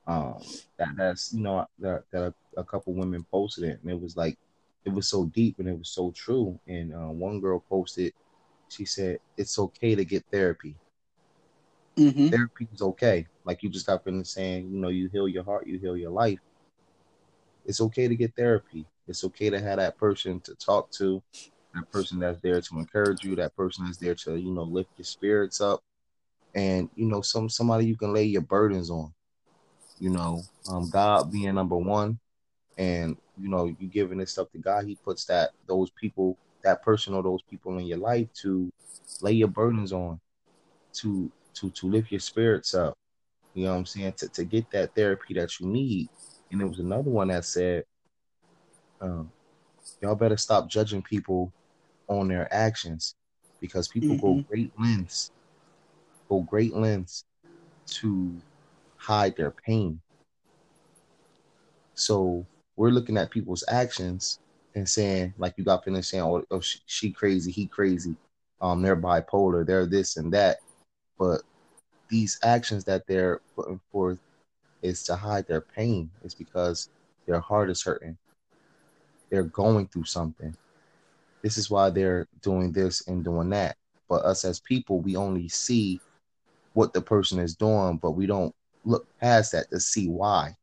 Um, 0.06 0.40
that 0.78 0.96
that's 0.96 1.34
you 1.34 1.42
know 1.42 1.68
that 1.80 2.04
that 2.10 2.22
a, 2.22 2.34
a 2.60 2.64
couple 2.64 2.94
women 2.94 3.26
posted 3.30 3.64
it, 3.64 3.80
and 3.82 3.90
it 3.90 4.00
was 4.00 4.16
like 4.16 4.38
it 4.86 4.94
was 4.94 5.08
so 5.08 5.26
deep 5.26 5.58
and 5.58 5.68
it 5.68 5.78
was 5.78 5.90
so 5.90 6.10
true. 6.12 6.58
And 6.66 6.94
uh, 6.94 7.10
one 7.10 7.38
girl 7.38 7.62
posted, 7.68 8.14
she 8.72 8.84
said, 8.84 9.18
"It's 9.36 9.58
okay 9.58 9.94
to 9.94 10.04
get 10.04 10.24
therapy. 10.30 10.74
Mm-hmm. 11.96 12.28
Therapy 12.28 12.68
is 12.72 12.82
okay. 12.82 13.26
Like 13.44 13.62
you 13.62 13.68
just 13.68 13.86
got 13.86 14.04
finished 14.04 14.32
saying, 14.32 14.70
you 14.70 14.78
know, 14.78 14.88
you 14.88 15.08
heal 15.08 15.28
your 15.28 15.44
heart, 15.44 15.66
you 15.66 15.78
heal 15.78 15.96
your 15.96 16.10
life. 16.10 16.38
It's 17.64 17.80
okay 17.80 18.08
to 18.08 18.16
get 18.16 18.34
therapy. 18.34 18.86
It's 19.06 19.24
okay 19.24 19.50
to 19.50 19.60
have 19.60 19.76
that 19.76 19.98
person 19.98 20.40
to 20.40 20.54
talk 20.54 20.90
to 20.92 21.22
that 21.74 21.90
person 21.90 22.18
that's 22.18 22.40
there 22.40 22.60
to 22.60 22.78
encourage 22.78 23.24
you, 23.24 23.36
that 23.36 23.56
person 23.56 23.84
that's 23.84 23.98
there 23.98 24.14
to, 24.14 24.36
you 24.36 24.52
know, 24.52 24.62
lift 24.62 24.90
your 24.96 25.04
spirits 25.04 25.60
up. 25.60 25.82
And, 26.54 26.88
you 26.96 27.06
know, 27.06 27.20
some 27.20 27.48
somebody 27.48 27.86
you 27.86 27.96
can 27.96 28.12
lay 28.12 28.24
your 28.24 28.42
burdens 28.42 28.90
on. 28.90 29.12
You 29.98 30.10
know, 30.10 30.42
um, 30.68 30.90
God 30.90 31.30
being 31.30 31.54
number 31.54 31.76
one, 31.76 32.18
and 32.76 33.16
you 33.40 33.48
know, 33.48 33.66
you 33.66 33.86
giving 33.88 34.18
this 34.18 34.32
stuff 34.32 34.50
to 34.50 34.58
God, 34.58 34.84
He 34.84 34.96
puts 34.96 35.24
that 35.26 35.50
those 35.66 35.90
people, 35.90 36.36
that 36.62 36.82
person 36.82 37.14
or 37.14 37.22
those 37.22 37.42
people 37.42 37.78
in 37.78 37.86
your 37.86 37.98
life 37.98 38.32
to 38.34 38.72
lay 39.20 39.32
your 39.32 39.48
burdens 39.48 39.92
on, 39.92 40.20
to 40.94 41.30
to 41.54 41.70
to 41.70 41.88
lift 41.88 42.10
your 42.10 42.20
spirits 42.20 42.74
up. 42.74 42.96
You 43.54 43.64
know 43.64 43.72
what 43.72 43.78
I'm 43.78 43.86
saying? 43.86 44.14
To 44.18 44.28
to 44.28 44.44
get 44.44 44.70
that 44.70 44.94
therapy 44.94 45.34
that 45.34 45.60
you 45.60 45.66
need. 45.66 46.08
And 46.50 46.60
there 46.60 46.68
was 46.68 46.80
another 46.80 47.10
one 47.10 47.28
that 47.28 47.44
said, 47.44 47.84
um, 49.00 49.30
y'all 50.00 50.14
better 50.14 50.36
stop 50.36 50.68
judging 50.68 51.02
people 51.02 51.52
on 52.08 52.28
their 52.28 52.52
actions 52.52 53.14
because 53.60 53.88
people 53.88 54.16
mm-hmm. 54.16 54.40
go 54.40 54.44
great 54.48 54.72
lengths, 54.78 55.30
go 56.28 56.40
great 56.40 56.74
lengths 56.74 57.24
to 57.86 58.34
hide 58.96 59.36
their 59.36 59.50
pain. 59.50 60.00
So 61.94 62.46
we're 62.76 62.90
looking 62.90 63.16
at 63.16 63.30
people's 63.30 63.64
actions 63.68 64.40
and 64.74 64.88
saying, 64.88 65.34
like 65.38 65.54
you 65.56 65.64
got 65.64 65.84
finished 65.84 66.10
saying, 66.10 66.24
oh, 66.24 66.44
oh 66.50 66.60
she, 66.60 66.80
she 66.86 67.10
crazy, 67.10 67.50
he 67.50 67.66
crazy, 67.66 68.16
um, 68.60 68.82
they're 68.82 68.96
bipolar, 68.96 69.66
they're 69.66 69.86
this 69.86 70.16
and 70.16 70.32
that. 70.32 70.58
But 71.18 71.42
these 72.08 72.38
actions 72.42 72.84
that 72.84 73.06
they're 73.06 73.40
putting 73.54 73.80
forth 73.90 74.18
is 74.82 75.02
to 75.04 75.16
hide 75.16 75.46
their 75.46 75.60
pain. 75.60 76.10
It's 76.24 76.34
because 76.34 76.88
their 77.26 77.40
heart 77.40 77.70
is 77.70 77.82
hurting. 77.82 78.16
They're 79.30 79.44
going 79.44 79.88
through 79.88 80.04
something 80.04 80.56
this 81.42 81.58
is 81.58 81.70
why 81.70 81.90
they're 81.90 82.26
doing 82.40 82.72
this 82.72 83.06
and 83.08 83.24
doing 83.24 83.50
that. 83.50 83.76
But 84.08 84.24
us 84.24 84.44
as 84.44 84.60
people, 84.60 85.00
we 85.00 85.16
only 85.16 85.48
see 85.48 86.00
what 86.72 86.92
the 86.92 87.02
person 87.02 87.38
is 87.38 87.56
doing, 87.56 87.98
but 87.98 88.12
we 88.12 88.26
don't 88.26 88.54
look 88.84 89.06
past 89.20 89.52
that 89.52 89.68
to 89.70 89.80
see 89.80 90.08
why. 90.08 90.54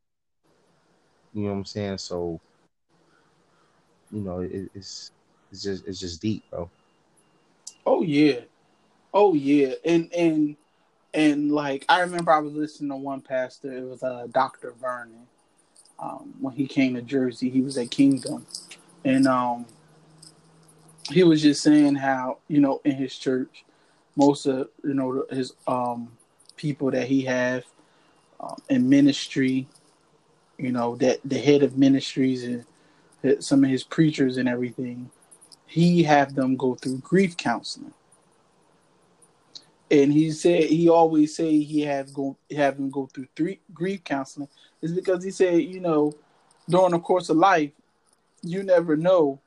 You 1.33 1.43
know 1.43 1.49
what 1.51 1.57
I'm 1.57 1.65
saying? 1.65 1.97
So, 1.99 2.39
you 4.11 4.21
know, 4.21 4.39
it, 4.39 4.69
it's 4.73 5.11
it's 5.51 5.63
just 5.63 5.87
it's 5.87 5.99
just 5.99 6.21
deep, 6.21 6.43
bro. 6.49 6.69
Oh 7.85 8.01
yeah, 8.01 8.41
oh 9.13 9.33
yeah, 9.33 9.73
and 9.85 10.11
and 10.13 10.55
and 11.13 11.51
like 11.51 11.85
I 11.89 12.01
remember 12.01 12.31
I 12.31 12.39
was 12.39 12.53
listening 12.53 12.89
to 12.89 12.95
one 12.95 13.21
pastor. 13.21 13.71
It 13.71 13.83
was 13.83 14.03
uh, 14.03 14.27
Doctor 14.31 14.73
Vernon. 14.79 15.27
Um, 15.99 16.33
when 16.39 16.53
he 16.53 16.65
came 16.65 16.93
to 16.95 17.01
Jersey, 17.01 17.49
he 17.49 17.61
was 17.61 17.77
at 17.77 17.91
Kingdom, 17.91 18.45
and 19.03 19.27
um, 19.27 19.65
he 21.09 21.23
was 21.23 21.41
just 21.41 21.61
saying 21.61 21.95
how 21.95 22.37
you 22.47 22.59
know 22.59 22.81
in 22.85 22.95
his 22.95 23.17
church, 23.17 23.65
most 24.15 24.45
of 24.45 24.69
you 24.83 24.93
know 24.93 25.25
his 25.29 25.53
um 25.67 26.11
people 26.55 26.91
that 26.91 27.07
he 27.07 27.23
have 27.23 27.65
um, 28.39 28.61
in 28.69 28.87
ministry, 28.87 29.67
you 30.57 30.71
know 30.71 30.95
that 30.97 31.19
the 31.25 31.37
head 31.37 31.63
of 31.63 31.77
ministries 31.77 32.43
and 32.43 32.65
some 33.39 33.63
of 33.63 33.69
his 33.69 33.83
preachers 33.83 34.37
and 34.37 34.47
everything, 34.47 35.09
he 35.65 36.03
have 36.03 36.35
them 36.35 36.55
go 36.55 36.75
through 36.75 36.97
grief 36.99 37.37
counseling. 37.37 37.93
And 39.91 40.13
he 40.13 40.31
said 40.31 40.65
he 40.65 40.87
always 40.87 41.35
say 41.35 41.59
he 41.59 41.81
have 41.81 42.13
go 42.13 42.37
have 42.55 42.77
them 42.77 42.91
go 42.91 43.07
through 43.07 43.27
three 43.35 43.59
grief 43.73 44.03
counseling 44.03 44.47
is 44.83 44.91
because 44.91 45.23
he 45.23 45.31
said 45.31 45.63
you 45.63 45.79
know 45.79 46.13
during 46.69 46.91
the 46.91 46.99
course 46.99 47.29
of 47.29 47.37
life 47.37 47.71
you 48.43 48.61
never 48.61 48.95
know 48.95 49.41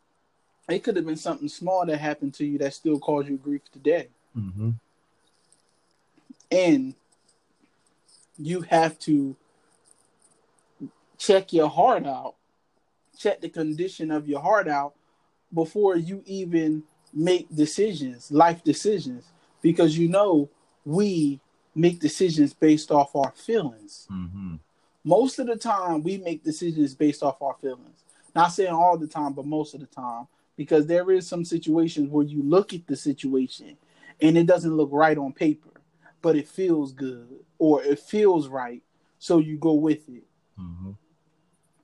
it 0.69 0.83
could 0.83 0.97
have 0.97 1.07
been 1.07 1.17
something 1.17 1.49
small 1.49 1.85
that 1.87 1.99
happened 1.99 2.35
to 2.35 2.47
you 2.47 2.59
that 2.59 2.75
still 2.75 2.99
caused 2.99 3.29
you 3.29 3.37
grief 3.37 3.63
today. 3.73 4.09
Mm-hmm. 4.37 4.71
And 6.51 6.95
you 8.39 8.61
have 8.63 8.99
to 9.01 9.37
check 11.19 11.53
your 11.53 11.69
heart 11.69 12.07
out, 12.07 12.35
check 13.19 13.41
the 13.41 13.49
condition 13.49 14.11
of 14.11 14.29
your 14.29 14.41
heart 14.41 14.69
out 14.69 14.95
before 15.53 15.97
you 15.97 16.23
even 16.27 16.83
make 17.13 17.55
decisions, 17.55 18.31
life 18.31 18.65
decisions, 18.65 19.25
because 19.61 19.97
you 19.99 20.09
know 20.09 20.49
we 20.85 21.41
make 21.75 22.01
decisions 22.01 22.53
based 22.53 22.91
off 22.91 23.15
our 23.15 23.33
feelings. 23.33 24.07
Mm-hmm. 24.11 24.57
Most 25.05 25.39
of 25.39 25.47
the 25.47 25.57
time, 25.57 26.03
we 26.03 26.19
make 26.19 26.43
decisions 26.45 26.95
based 26.95 27.23
off 27.23 27.43
our 27.43 27.55
feelings. 27.61 28.05
Not 28.35 28.49
saying 28.49 28.73
all 28.73 28.97
the 28.97 29.07
time, 29.07 29.33
but 29.35 29.47
most 29.47 29.75
of 29.75 29.81
the 29.81 29.87
time 29.87 30.27
because 30.57 30.87
there 30.87 31.11
is 31.11 31.27
some 31.27 31.45
situations 31.45 32.09
where 32.09 32.27
you 32.27 32.43
look 32.43 32.73
at 32.73 32.87
the 32.87 32.97
situation 32.97 33.77
and 34.21 34.37
it 34.37 34.47
doesn't 34.47 34.77
look 34.77 34.91
right 34.93 35.19
on 35.19 35.33
paper, 35.33 35.71
but 36.21 36.37
it 36.37 36.49
feels 36.49 36.93
good 36.93 37.29
or 37.59 37.83
it 37.83 37.99
feels 37.99 38.49
right, 38.49 38.83
so 39.19 39.39
you 39.39 39.57
go 39.57 39.73
with 39.73 40.09
it. 40.09 40.25
Mm-hmm. 40.61 40.91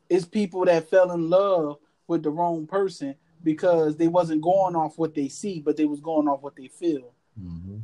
It's 0.09 0.25
people 0.25 0.65
that 0.65 0.89
fell 0.91 1.13
in 1.13 1.29
love 1.29 1.79
with 2.07 2.23
the 2.23 2.31
wrong 2.31 2.67
person 2.67 3.15
because 3.43 3.97
they 3.97 4.09
wasn't 4.09 4.43
going 4.43 4.75
off 4.75 4.99
what 4.99 5.15
they 5.15 5.29
see, 5.29 5.61
but 5.61 5.77
they 5.77 5.85
was 5.85 6.01
going 6.01 6.29
off 6.29 6.43
what 6.43 6.57
they 6.57 6.69
feel. 6.69 7.13
Mm-hmm. 7.41 7.77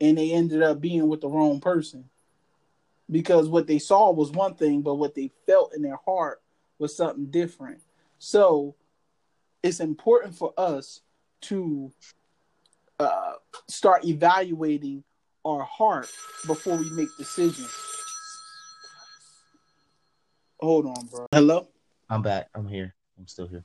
and 0.00 0.16
they 0.16 0.32
ended 0.32 0.62
up 0.62 0.80
being 0.80 1.08
with 1.08 1.20
the 1.20 1.28
wrong 1.28 1.60
person 1.60 2.08
because 3.10 3.48
what 3.48 3.66
they 3.66 3.78
saw 3.78 4.10
was 4.10 4.30
one 4.30 4.54
thing, 4.54 4.80
but 4.80 4.94
what 4.94 5.14
they 5.14 5.30
felt 5.46 5.74
in 5.74 5.82
their 5.82 5.98
heart 6.06 6.40
was 6.78 6.96
something 6.96 7.26
different. 7.26 7.80
So 8.18 8.74
it's 9.62 9.80
important 9.80 10.34
for 10.34 10.54
us 10.56 11.02
to 11.42 11.92
uh, 12.98 13.34
start 13.68 14.04
evaluating 14.06 15.04
our 15.44 15.62
heart 15.62 16.10
before 16.46 16.76
we 16.76 16.88
make 16.90 17.14
decisions. 17.18 17.70
Hold 20.60 20.86
on, 20.86 21.06
bro. 21.06 21.26
Hello. 21.32 21.68
I'm 22.08 22.22
back. 22.22 22.48
I'm 22.54 22.68
here. 22.68 22.94
I'm 23.18 23.26
still 23.26 23.46
here. 23.46 23.64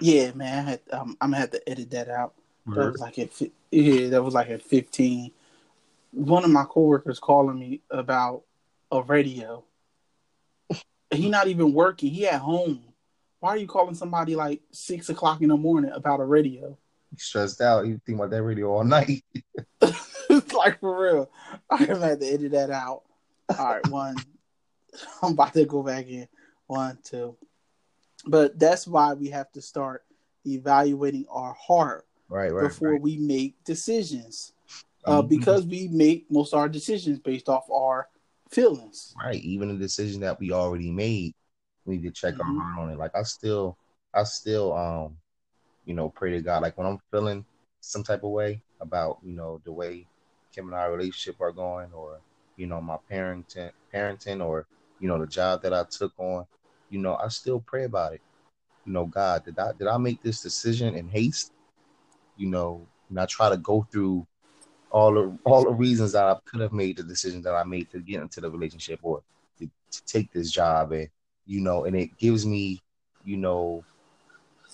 Yeah, 0.00 0.32
man. 0.32 0.66
I 0.66 0.70
had, 0.70 0.80
um, 0.92 1.16
I'm 1.20 1.30
gonna 1.30 1.40
have 1.40 1.50
to 1.50 1.68
edit 1.68 1.90
that 1.90 2.08
out. 2.08 2.34
That 2.66 2.92
was 2.92 3.00
like 3.00 3.18
at 3.18 3.30
yeah, 3.70 4.08
that 4.08 4.22
was 4.22 4.34
like 4.34 4.50
at 4.50 4.62
15. 4.62 5.30
One 6.12 6.44
of 6.44 6.50
my 6.50 6.64
coworkers 6.64 7.20
calling 7.20 7.58
me 7.58 7.82
about 7.90 8.42
a 8.90 9.02
radio. 9.02 9.64
he 11.12 11.28
not 11.28 11.46
even 11.46 11.72
working. 11.72 12.10
He 12.10 12.26
at 12.26 12.40
home. 12.40 12.82
Why 13.38 13.50
are 13.50 13.56
you 13.58 13.68
calling 13.68 13.94
somebody 13.94 14.34
like 14.34 14.62
six 14.72 15.08
o'clock 15.08 15.42
in 15.42 15.48
the 15.48 15.56
morning 15.56 15.92
about 15.92 16.20
a 16.20 16.24
radio? 16.24 16.76
He's 17.10 17.22
stressed 17.22 17.60
out. 17.60 17.84
He 17.84 18.00
think 18.04 18.18
about 18.18 18.30
that 18.30 18.42
radio 18.42 18.72
all 18.72 18.84
night. 18.84 19.22
it's 19.80 20.52
like 20.52 20.80
for 20.80 21.00
real. 21.00 21.30
I'm 21.70 21.86
gonna 21.86 22.06
have 22.08 22.20
to 22.20 22.26
edit 22.26 22.52
that 22.52 22.70
out. 22.70 23.02
All 23.56 23.66
right, 23.66 23.88
one. 23.88 24.16
I'm 25.22 25.32
about 25.32 25.54
to 25.54 25.64
go 25.64 25.82
back 25.82 26.08
in. 26.08 26.28
One, 26.66 26.98
two. 27.04 27.36
But 28.26 28.58
that's 28.58 28.86
why 28.86 29.14
we 29.14 29.28
have 29.28 29.50
to 29.52 29.62
start 29.62 30.04
evaluating 30.44 31.26
our 31.30 31.54
heart 31.54 32.06
right, 32.28 32.52
right 32.52 32.68
before 32.68 32.92
right. 32.92 33.00
we 33.00 33.18
make 33.18 33.62
decisions. 33.64 34.52
Uh, 35.04 35.20
mm-hmm. 35.20 35.28
Because 35.28 35.64
we 35.64 35.88
make 35.88 36.26
most 36.30 36.52
of 36.52 36.58
our 36.58 36.68
decisions 36.68 37.20
based 37.20 37.48
off 37.48 37.70
our 37.70 38.08
feelings. 38.50 39.14
Right. 39.22 39.40
Even 39.42 39.70
a 39.70 39.78
decision 39.78 40.20
that 40.22 40.40
we 40.40 40.50
already 40.50 40.90
made, 40.90 41.34
we 41.84 41.96
need 41.96 42.02
to 42.02 42.10
check 42.10 42.34
mm-hmm. 42.34 42.58
our 42.58 42.64
heart 42.64 42.78
on 42.78 42.90
it. 42.90 42.98
Like 42.98 43.14
I 43.14 43.22
still, 43.22 43.76
I 44.12 44.24
still, 44.24 44.72
um, 44.72 45.16
you 45.84 45.94
know, 45.94 46.08
pray 46.08 46.32
to 46.32 46.40
God. 46.40 46.62
Like 46.62 46.76
when 46.76 46.86
I'm 46.86 46.98
feeling 47.12 47.44
some 47.80 48.02
type 48.02 48.24
of 48.24 48.30
way 48.30 48.62
about, 48.80 49.18
you 49.22 49.32
know, 49.32 49.60
the 49.64 49.72
way 49.72 50.06
Kim 50.52 50.66
and 50.66 50.74
our 50.74 50.90
relationship 50.90 51.40
are 51.40 51.52
going, 51.52 51.92
or 51.92 52.18
you 52.56 52.66
know, 52.66 52.80
my 52.80 52.96
parenting, 53.10 53.70
parenting, 53.94 54.44
or 54.44 54.66
you 54.98 55.08
know, 55.08 55.18
the 55.18 55.26
job 55.26 55.62
that 55.62 55.74
I 55.74 55.84
took 55.90 56.12
on, 56.18 56.46
you 56.90 56.98
know, 56.98 57.16
I 57.16 57.28
still 57.28 57.60
pray 57.60 57.84
about 57.84 58.14
it. 58.14 58.22
You 58.84 58.92
know, 58.92 59.06
God, 59.06 59.44
did 59.44 59.58
I 59.58 59.72
did 59.72 59.88
I 59.88 59.98
make 59.98 60.22
this 60.22 60.42
decision 60.42 60.94
in 60.94 61.08
haste? 61.08 61.52
You 62.36 62.48
know, 62.48 62.86
and 63.08 63.18
I 63.20 63.26
try 63.26 63.48
to 63.50 63.56
go 63.56 63.86
through 63.90 64.26
all 64.90 65.12
the 65.12 65.38
all 65.44 65.64
the 65.64 65.72
reasons 65.72 66.12
that 66.12 66.24
I 66.24 66.36
could 66.44 66.60
have 66.60 66.72
made 66.72 66.96
the 66.96 67.02
decision 67.02 67.42
that 67.42 67.54
I 67.54 67.64
made 67.64 67.90
to 67.90 68.00
get 68.00 68.22
into 68.22 68.40
the 68.40 68.50
relationship 68.50 69.00
or 69.02 69.22
to, 69.58 69.66
to 69.66 70.04
take 70.06 70.32
this 70.32 70.50
job, 70.50 70.92
and 70.92 71.08
you 71.46 71.60
know, 71.60 71.84
and 71.84 71.96
it 71.96 72.16
gives 72.16 72.46
me, 72.46 72.80
you 73.24 73.36
know, 73.36 73.84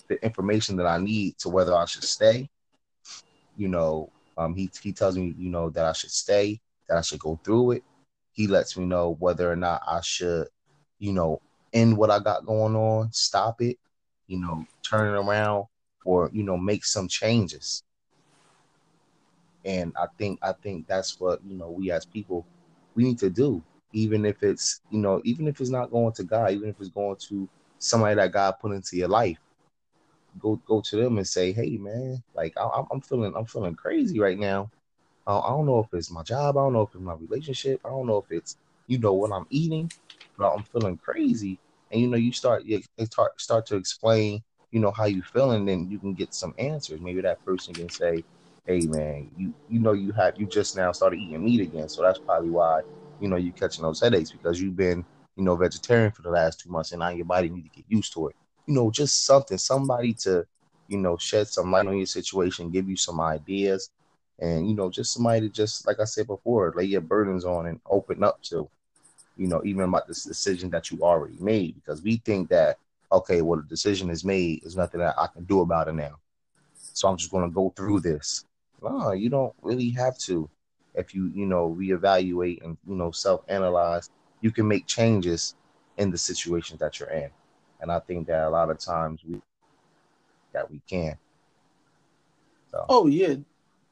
the 0.07 0.23
information 0.23 0.75
that 0.77 0.85
I 0.85 0.97
need 0.97 1.37
to 1.39 1.49
whether 1.49 1.75
I 1.75 1.85
should 1.85 2.03
stay. 2.03 2.49
You 3.57 3.67
know, 3.67 4.11
um, 4.37 4.55
he 4.55 4.69
he 4.81 4.93
tells 4.93 5.17
me, 5.17 5.33
you 5.37 5.49
know, 5.49 5.69
that 5.71 5.85
I 5.85 5.93
should 5.93 6.11
stay, 6.11 6.59
that 6.87 6.97
I 6.97 7.01
should 7.01 7.19
go 7.19 7.39
through 7.43 7.71
it. 7.71 7.83
He 8.33 8.47
lets 8.47 8.77
me 8.77 8.85
know 8.85 9.15
whether 9.19 9.49
or 9.51 9.55
not 9.55 9.81
I 9.87 10.01
should, 10.01 10.47
you 10.99 11.13
know, 11.13 11.41
end 11.71 11.97
what 11.97 12.11
I 12.11 12.19
got 12.19 12.45
going 12.45 12.75
on, 12.75 13.11
stop 13.11 13.61
it, 13.61 13.77
you 14.27 14.39
know, 14.39 14.65
turn 14.83 15.13
it 15.13 15.17
around, 15.17 15.65
or 16.05 16.29
you 16.33 16.43
know, 16.43 16.57
make 16.57 16.83
some 16.85 17.07
changes. 17.07 17.83
And 19.65 19.93
I 19.95 20.07
think 20.17 20.39
I 20.41 20.53
think 20.53 20.87
that's 20.87 21.19
what 21.19 21.39
you 21.45 21.55
know 21.55 21.69
we 21.69 21.91
as 21.91 22.05
people 22.05 22.45
we 22.95 23.03
need 23.03 23.19
to 23.19 23.29
do, 23.29 23.63
even 23.93 24.25
if 24.25 24.43
it's 24.43 24.81
you 24.89 24.99
know 24.99 25.21
even 25.23 25.47
if 25.47 25.61
it's 25.61 25.69
not 25.69 25.91
going 25.91 26.13
to 26.13 26.23
God, 26.23 26.51
even 26.51 26.69
if 26.69 26.79
it's 26.79 26.89
going 26.89 27.17
to 27.29 27.47
somebody 27.79 28.15
that 28.15 28.31
God 28.31 28.55
put 28.59 28.71
into 28.71 28.97
your 28.97 29.09
life. 29.09 29.37
Go 30.39 30.55
go 30.67 30.81
to 30.81 30.95
them 30.95 31.17
and 31.17 31.27
say, 31.27 31.51
hey 31.51 31.77
man, 31.77 32.23
like 32.33 32.53
I, 32.57 32.83
am 32.91 33.01
feeling 33.01 33.33
I'm 33.35 33.45
feeling 33.45 33.75
crazy 33.75 34.19
right 34.19 34.39
now. 34.39 34.71
I 35.27 35.49
don't 35.49 35.65
know 35.65 35.79
if 35.79 35.87
it's 35.93 36.11
my 36.11 36.23
job. 36.23 36.57
I 36.57 36.61
don't 36.61 36.73
know 36.73 36.81
if 36.83 36.89
it's 36.93 37.03
my 37.03 37.13
relationship. 37.13 37.79
I 37.85 37.89
don't 37.89 38.07
know 38.07 38.17
if 38.17 38.25
it's 38.29 38.57
you 38.87 38.97
know 38.99 39.13
what 39.13 39.31
I'm 39.31 39.45
eating, 39.49 39.91
but 40.37 40.51
I'm 40.53 40.63
feeling 40.63 40.97
crazy. 40.97 41.59
And 41.91 42.01
you 42.01 42.07
know, 42.07 42.17
you 42.17 42.31
start 42.33 42.63
you 42.65 42.81
start 43.05 43.39
start 43.39 43.65
to 43.67 43.75
explain, 43.77 44.41
you 44.71 44.79
know, 44.79 44.91
how 44.91 45.05
you 45.05 45.21
feeling, 45.23 45.65
then 45.65 45.89
you 45.89 45.99
can 45.99 46.13
get 46.13 46.33
some 46.33 46.53
answers. 46.57 46.99
Maybe 47.01 47.21
that 47.21 47.43
person 47.45 47.75
can 47.75 47.89
say, 47.89 48.25
"Hey, 48.65 48.85
man, 48.87 49.31
you 49.35 49.53
you 49.67 49.79
know 49.79 49.93
you 49.93 50.11
have 50.13 50.33
you 50.37 50.47
just 50.47 50.75
now 50.75 50.91
started 50.91 51.17
eating 51.19 51.43
meat 51.43 51.61
again, 51.61 51.87
so 51.89 52.01
that's 52.01 52.19
probably 52.19 52.49
why 52.49 52.81
you 53.19 53.29
know 53.29 53.35
you're 53.37 53.53
catching 53.53 53.83
those 53.83 54.01
headaches 54.01 54.31
because 54.31 54.59
you've 54.61 54.75
been 54.75 55.05
you 55.35 55.43
know 55.43 55.55
vegetarian 55.55 56.11
for 56.11 56.21
the 56.23 56.29
last 56.29 56.59
two 56.59 56.69
months, 56.69 56.91
and 56.91 56.99
now 56.99 57.09
your 57.09 57.25
body 57.25 57.49
need 57.49 57.63
to 57.63 57.69
get 57.69 57.85
used 57.87 58.13
to 58.13 58.27
it. 58.27 58.35
You 58.67 58.73
know, 58.75 58.91
just 58.91 59.25
something, 59.25 59.57
somebody 59.57 60.13
to 60.23 60.45
you 60.87 60.97
know 60.97 61.17
shed 61.17 61.47
some 61.47 61.71
light 61.71 61.87
on 61.87 61.97
your 61.97 62.05
situation, 62.07 62.71
give 62.71 62.89
you 62.89 62.97
some 62.97 63.19
ideas, 63.21 63.89
and 64.39 64.69
you 64.69 64.75
know, 64.75 64.89
just 64.89 65.13
somebody 65.13 65.41
to 65.41 65.49
just 65.49 65.87
like 65.87 65.99
I 65.99 66.05
said 66.05 66.27
before, 66.27 66.73
lay 66.75 66.85
your 66.85 67.01
burdens 67.01 67.45
on 67.45 67.67
and 67.67 67.79
open 67.89 68.23
up 68.23 68.41
to, 68.43 68.69
you 69.37 69.47
know, 69.47 69.61
even 69.63 69.83
about 69.83 70.07
this 70.07 70.23
decision 70.23 70.69
that 70.71 70.91
you 70.91 70.99
already 71.01 71.37
made. 71.39 71.75
Because 71.75 72.01
we 72.01 72.17
think 72.17 72.49
that 72.49 72.77
okay, 73.11 73.41
well, 73.41 73.61
the 73.61 73.67
decision 73.67 74.09
is 74.09 74.25
made. 74.25 74.61
There's 74.63 74.75
nothing 74.75 74.99
that 74.99 75.15
I 75.17 75.27
can 75.27 75.43
do 75.43 75.61
about 75.61 75.87
it 75.87 75.93
now. 75.93 76.17
So 76.93 77.07
I'm 77.07 77.17
just 77.17 77.31
going 77.31 77.47
to 77.47 77.53
go 77.53 77.71
through 77.75 78.01
this. 78.01 78.45
No, 78.81 79.11
you 79.11 79.29
don't 79.29 79.53
really 79.61 79.89
have 79.91 80.17
to. 80.19 80.49
If 80.95 81.15
you, 81.15 81.31
you 81.33 81.45
know, 81.45 81.75
reevaluate 81.79 82.63
and, 82.63 82.77
you 82.87 82.95
know, 82.95 83.11
self 83.11 83.41
analyze, 83.47 84.09
you 84.41 84.51
can 84.51 84.67
make 84.67 84.85
changes 84.85 85.55
in 85.97 86.11
the 86.11 86.17
situations 86.17 86.79
that 86.79 86.99
you're 86.99 87.09
in. 87.09 87.29
And 87.81 87.91
I 87.91 87.99
think 87.99 88.27
that 88.27 88.43
a 88.43 88.49
lot 88.49 88.69
of 88.69 88.77
times 88.79 89.21
we, 89.27 89.41
that 90.51 90.69
we 90.69 90.81
can. 90.87 91.17
So. 92.71 92.85
Oh, 92.89 93.07
yeah, 93.07 93.35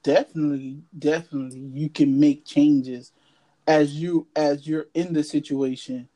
definitely, 0.03 0.83
definitely. 0.97 1.59
You 1.59 1.89
can 1.89 2.19
make 2.19 2.45
changes 2.45 3.11
as 3.67 3.93
you, 3.93 4.27
as 4.35 4.67
you're 4.67 4.87
in 4.93 5.13
the 5.13 5.23
situation, 5.23 6.07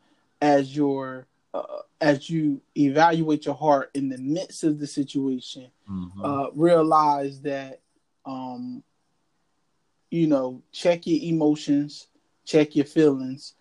as 0.41 0.75
you're, 0.75 1.27
uh, 1.53 1.81
as 2.01 2.29
you 2.29 2.61
evaluate 2.77 3.45
your 3.45 3.55
heart 3.55 3.91
in 3.93 4.09
the 4.09 4.17
midst 4.17 4.63
of 4.63 4.79
the 4.79 4.87
situation, 4.87 5.67
mm-hmm. 5.89 6.25
uh, 6.25 6.49
realize 6.51 7.41
that, 7.41 7.81
um, 8.25 8.83
you 10.11 10.27
know, 10.27 10.61
check 10.71 11.07
your 11.07 11.33
emotions, 11.33 12.07
check 12.45 12.75
your 12.75 12.85
feelings, 12.85 13.53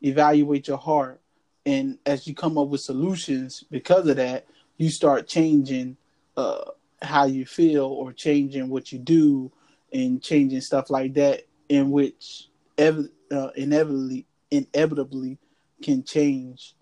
evaluate 0.00 0.68
your 0.68 0.78
heart, 0.78 1.20
and 1.64 1.98
as 2.06 2.26
you 2.26 2.34
come 2.34 2.58
up 2.58 2.68
with 2.68 2.80
solutions 2.80 3.64
because 3.70 4.06
of 4.08 4.16
that, 4.16 4.46
you 4.78 4.90
start 4.90 5.28
changing 5.28 5.96
uh, 6.36 6.64
how 7.00 7.24
you 7.24 7.46
feel 7.46 7.86
or 7.86 8.12
changing 8.12 8.68
what 8.68 8.90
you 8.92 8.98
do 8.98 9.52
and 9.92 10.22
changing 10.22 10.60
stuff 10.60 10.90
like 10.90 11.14
that, 11.14 11.46
in 11.68 11.90
which 11.90 12.48
ev- 12.78 13.10
uh, 13.30 13.50
inevitably 13.56 14.26
inevitably 14.50 15.38
can 15.82 16.04
change 16.04 16.74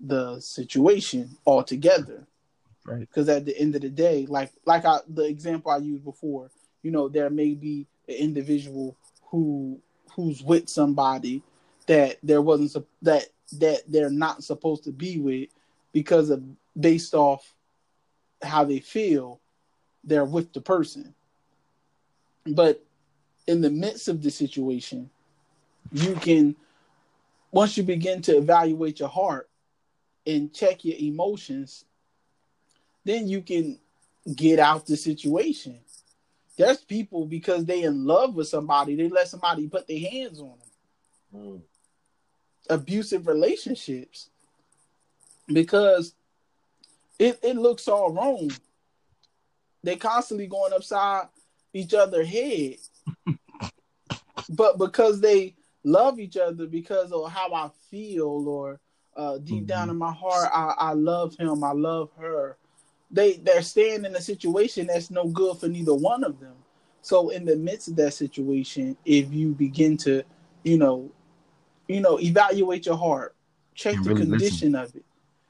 the 0.00 0.40
situation 0.40 1.36
altogether. 1.46 2.26
Right. 2.86 3.00
Because 3.00 3.28
at 3.28 3.44
the 3.44 3.58
end 3.58 3.74
of 3.74 3.82
the 3.82 3.90
day, 3.90 4.26
like 4.26 4.50
like 4.64 4.84
I, 4.84 4.98
the 5.08 5.24
example 5.24 5.70
I 5.70 5.78
used 5.78 6.04
before, 6.04 6.50
you 6.82 6.90
know, 6.90 7.08
there 7.08 7.30
may 7.30 7.54
be 7.54 7.86
an 8.08 8.14
individual 8.14 8.96
who 9.30 9.78
who's 10.12 10.42
with 10.42 10.68
somebody 10.68 11.42
that 11.86 12.16
there 12.22 12.42
wasn't 12.42 12.86
that 13.02 13.26
that 13.58 13.82
they're 13.88 14.10
not 14.10 14.44
supposed 14.44 14.84
to 14.84 14.92
be 14.92 15.18
with 15.18 15.48
because 15.92 16.30
of 16.30 16.42
based 16.78 17.14
off 17.14 17.54
how 18.42 18.64
they 18.64 18.78
feel 18.78 19.40
they're 20.04 20.24
with 20.24 20.52
the 20.52 20.60
person 20.60 21.14
but 22.54 22.82
in 23.46 23.60
the 23.60 23.70
midst 23.70 24.08
of 24.08 24.22
the 24.22 24.30
situation 24.30 25.10
you 25.92 26.14
can 26.14 26.54
once 27.50 27.76
you 27.76 27.82
begin 27.82 28.20
to 28.22 28.36
evaluate 28.36 29.00
your 29.00 29.08
heart 29.08 29.48
and 30.26 30.52
check 30.52 30.84
your 30.84 30.96
emotions, 30.98 31.84
then 33.04 33.26
you 33.26 33.40
can 33.40 33.78
get 34.34 34.58
out 34.58 34.86
the 34.86 34.96
situation. 34.96 35.78
There's 36.56 36.78
people 36.78 37.24
because 37.24 37.64
they 37.64 37.84
in 37.84 38.04
love 38.04 38.34
with 38.34 38.48
somebody, 38.48 38.94
they 38.94 39.08
let 39.08 39.28
somebody 39.28 39.66
put 39.68 39.86
their 39.86 40.10
hands 40.10 40.40
on 40.40 40.54
them. 41.32 41.40
Mm. 41.40 41.60
Abusive 42.68 43.26
relationships. 43.26 44.28
Because 45.46 46.14
it, 47.18 47.38
it 47.42 47.56
looks 47.56 47.88
all 47.88 48.12
wrong. 48.12 48.50
They 49.82 49.96
constantly 49.96 50.46
going 50.46 50.74
upside 50.74 51.28
each 51.72 51.94
other 51.94 52.24
head. 52.24 52.76
but 54.48 54.78
because 54.78 55.20
they 55.20 55.54
love 55.84 56.18
each 56.18 56.36
other 56.36 56.66
because 56.66 57.12
of 57.12 57.30
how 57.30 57.52
I 57.52 57.70
feel 57.90 58.48
or 58.48 58.80
uh, 59.16 59.38
deep 59.38 59.58
mm-hmm. 59.58 59.66
down 59.66 59.90
in 59.90 59.96
my 59.96 60.12
heart, 60.12 60.50
I, 60.54 60.74
I 60.78 60.92
love 60.92 61.34
him. 61.36 61.64
I 61.64 61.72
love 61.72 62.10
her. 62.18 62.56
They 63.10 63.34
they're 63.38 63.62
staying 63.62 64.04
in 64.04 64.14
a 64.14 64.20
situation 64.20 64.86
that's 64.86 65.10
no 65.10 65.26
good 65.28 65.56
for 65.58 65.68
neither 65.68 65.94
one 65.94 66.24
of 66.24 66.38
them. 66.40 66.54
So 67.00 67.30
in 67.30 67.44
the 67.44 67.56
midst 67.56 67.88
of 67.88 67.96
that 67.96 68.12
situation, 68.12 68.96
if 69.04 69.32
you 69.32 69.52
begin 69.54 69.96
to, 69.98 70.22
you 70.62 70.76
know, 70.76 71.10
you 71.88 72.00
know, 72.00 72.20
evaluate 72.20 72.84
your 72.86 72.98
heart, 72.98 73.34
check 73.74 73.96
And 73.96 74.04
the 74.04 74.14
really 74.14 74.26
condition 74.26 74.74
of 74.74 74.94
it. 74.94 75.04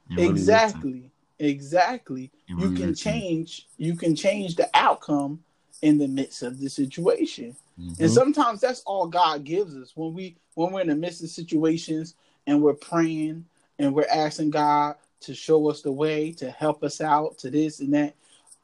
Listen. 0.09 0.31
exactly. 0.31 1.11
Exactly. 1.37 2.31
You 2.47 2.57
can 2.57 2.89
listen. 2.89 2.95
change 2.95 3.67
you 3.77 3.95
can 3.95 4.15
change 4.15 4.55
the 4.55 4.69
outcome 4.73 5.43
in 5.81 5.97
the 5.97 6.07
midst 6.07 6.43
of 6.43 6.59
the 6.59 6.69
situation. 6.69 7.55
And 7.77 7.97
Mhm. 7.97 8.13
sometimes 8.13 8.61
that's 8.61 8.81
all 8.81 9.07
God 9.07 9.43
gives 9.43 9.75
us 9.75 9.95
when 9.95 10.13
we 10.13 10.35
when 10.55 10.73
we're 10.73 10.81
in 10.81 10.87
the 10.87 10.95
midst 10.95 11.23
of 11.23 11.29
situations 11.29 12.15
and 12.45 12.61
we're 12.61 12.73
praying 12.73 13.45
and 13.77 13.95
we're 13.95 14.07
asking 14.11 14.49
God 14.49 14.95
to 15.21 15.33
show 15.33 15.69
us 15.69 15.81
the 15.81 15.91
way, 15.91 16.31
to 16.33 16.49
help 16.51 16.83
us 16.83 16.99
out, 16.99 17.37
to 17.39 17.49
this 17.49 17.79
and 17.79 17.93
that. 17.93 18.15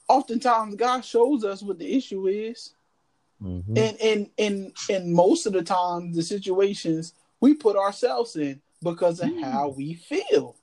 Oftentimes 0.10 0.75
God 0.75 1.01
shows 1.06 1.43
us 1.45 1.63
what 1.63 1.80
the 1.80 1.93
issue 1.93 2.28
is. 2.28 2.73
Mhm. 3.41 3.78
And 3.78 4.01
and 4.01 4.30
and 4.38 4.73
and 4.89 5.13
most 5.13 5.45
of 5.45 5.54
the 5.54 5.63
time 5.63 6.12
the 6.13 6.23
situations 6.23 7.13
we 7.39 7.54
put 7.54 7.75
ourselves 7.75 8.36
in 8.36 8.62
because 8.82 9.19
of 9.19 9.30
how 9.41 9.69
we 9.69 9.93
feel. 9.93 10.56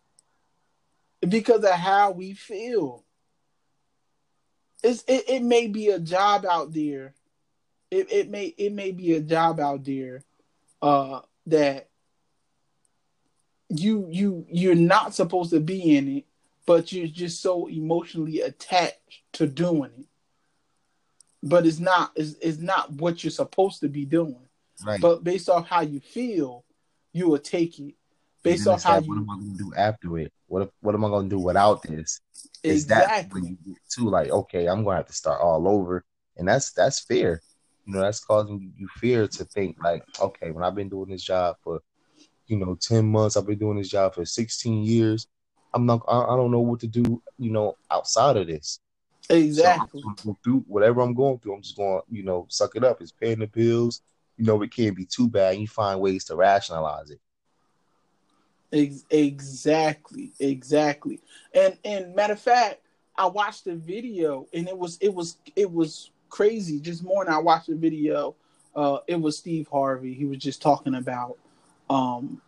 Because 1.21 1.65
of 1.65 1.71
how 1.71 2.11
we 2.11 2.35
feel. 2.35 3.05
It's 4.83 5.05
it, 5.07 5.25
it 5.29 5.43
may 5.43 5.69
be 5.69 5.89
a 5.89 5.99
job 5.99 6.45
out 6.45 6.73
there. 6.73 7.15
It 7.91 8.11
it 8.13 8.31
may 8.31 8.47
it 8.57 8.73
may 8.73 8.91
be 8.91 9.15
a 9.15 9.21
job 9.21 9.61
out 9.61 9.85
there 9.85 10.23
uh 10.81 11.21
that 11.47 11.89
you 13.69 14.07
you 14.11 14.47
you're 14.51 14.75
not 14.75 15.15
supposed 15.15 15.51
to 15.51 15.61
be 15.61 15.97
in 15.97 16.09
it, 16.09 16.25
but 16.67 16.93
you're 16.93 17.07
just 17.07 17.41
so 17.41 17.69
emotionally 17.69 18.41
attached 18.41 19.23
to 19.35 19.47
doing 19.47 19.91
it. 19.99 20.07
But 21.43 21.67
it's 21.67 21.81
not 21.81 22.13
it's, 22.17 22.35
it's 22.41 22.59
not 22.59 22.93
what 22.93 23.23
you're 23.23 23.31
supposed 23.31 23.81
to 23.81 23.89
be 23.89 24.05
doing. 24.05 24.37
Right. 24.85 25.01
But 25.01 25.23
based 25.23 25.49
off 25.49 25.67
how 25.69 25.83
you 25.83 26.01
feel, 26.01 26.65
you 27.13 27.29
will 27.29 27.39
take 27.39 27.79
it. 27.79 27.95
Based 28.43 28.67
off 28.67 28.83
how 28.83 28.97
like, 28.97 29.07
what 29.07 29.15
you 29.15 29.21
am 29.23 29.31
I 29.31 29.35
gonna 29.37 29.57
do 29.57 29.73
after 29.77 30.19
it? 30.19 30.33
What 30.49 30.63
if, 30.63 30.69
what 30.81 30.95
am 30.95 31.05
I 31.05 31.09
gonna 31.09 31.29
do 31.29 31.39
without 31.39 31.83
this? 31.83 32.21
Is 32.63 32.87
that 32.87 33.05
exactly 33.05 33.41
when 33.41 33.59
you 33.65 33.75
get 33.75 34.05
like, 34.05 34.31
okay, 34.31 34.67
I'm 34.67 34.85
gonna 34.85 34.97
have 34.97 35.07
to 35.07 35.13
start 35.13 35.41
all 35.41 35.67
over, 35.67 36.05
and 36.37 36.47
that's 36.47 36.73
that's 36.73 37.01
fear. 37.01 37.43
You 37.87 37.95
know, 37.95 38.01
that's 38.01 38.25
causing 38.25 38.73
you 38.77 38.89
fear 38.99 39.27
to 39.27 39.45
think 39.45 39.77
like, 39.83 40.05
okay, 40.21 40.53
when 40.53 40.63
I've 40.63 40.75
been 40.75 40.89
doing 40.89 41.11
this 41.11 41.25
job 41.25 41.57
for, 41.65 41.81
you 42.47 42.57
know, 42.57 42.77
ten 42.77 43.07
months, 43.07 43.37
I've 43.37 43.47
been 43.47 43.59
doing 43.59 43.79
this 43.79 43.89
job 43.89 44.15
for 44.15 44.25
sixteen 44.25 44.85
years. 44.85 45.27
I'm 45.75 45.87
not, 45.87 46.03
I, 46.07 46.21
I 46.21 46.37
don't 46.37 46.51
know 46.51 46.61
what 46.61 46.81
to 46.81 46.87
do, 46.87 47.23
you 47.39 47.51
know, 47.51 47.77
outside 47.91 48.37
of 48.37 48.47
this. 48.47 48.79
exactly 49.29 50.01
So 50.01 50.09
I'm 50.09 50.15
just 50.17 50.25
gonna 50.25 50.35
go 50.35 50.39
through 50.45 50.65
whatever 50.69 51.01
I'm 51.01 51.15
going 51.15 51.39
through. 51.39 51.55
I'm 51.55 51.63
just 51.63 51.77
going, 51.77 52.03
you 52.11 52.23
know, 52.23 52.47
suck 52.49 52.77
it 52.77 52.85
up. 52.85 53.01
It's 53.01 53.13
paying 53.13 53.41
the 53.41 53.47
bills. 53.49 54.03
You 54.37 54.45
know, 54.45 54.63
it 54.63 54.71
can't 54.71 54.97
be 54.97 55.07
too 55.07 55.29
bad. 55.29 55.57
You 55.57 55.67
find 55.67 56.01
ways 56.01 56.25
to 56.27 56.37
rationalize 56.37 57.11
it. 57.11 57.21
Ex- 58.73 59.05
exactly, 59.11 60.33
exactly. 60.41 61.21
And 61.55 61.77
and 61.85 62.15
matter 62.15 62.35
of 62.35 62.41
fact, 62.41 62.81
I 63.17 63.27
watched 63.27 63.65
the 63.65 63.75
video 63.75 64.47
and 64.53 64.69
it 64.69 64.77
was 64.79 64.99
it 65.01 65.15
was 65.15 65.37
it 65.57 65.71
was 65.71 66.11
crazy. 66.31 66.81
Just 66.81 67.05
more 67.05 67.25
than 67.25 67.35
I 67.35 67.39
watched 67.39 67.69
the 67.69 67.77
video, 67.77 68.35
uh, 68.75 68.99
it 69.07 69.21
was 69.21 69.39
Steve 69.39 69.69
Harvey. 69.71 70.15
He 70.15 70.25
was 70.25 70.39
just 70.39 70.63
talking 70.63 70.95
about, 70.95 71.37
um, 71.91 72.41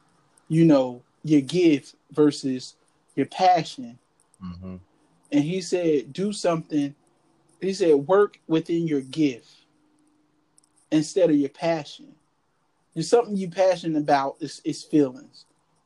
you 0.49 0.65
know, 0.65 1.03
your 1.25 1.41
gift 1.43 1.95
versus 2.13 2.75
your 3.17 3.27
passion. 3.27 3.99
hmm 4.41 4.77
And 5.33 5.45
he 5.45 5.61
said, 5.61 6.13
do 6.13 6.33
something. 6.33 6.95
He 7.61 7.73
said, 7.73 7.95
work 7.95 8.39
within 8.47 8.87
your 8.87 9.01
gift 9.01 9.49
instead 10.91 11.31
of 11.31 11.37
your 11.37 11.49
passion. 11.51 12.15
There's 12.95 13.09
something 13.09 13.37
you 13.37 13.49
passionate 13.51 13.99
about 13.99 14.37
is, 14.41 14.61
is 14.65 14.83
feelings. 14.83 15.45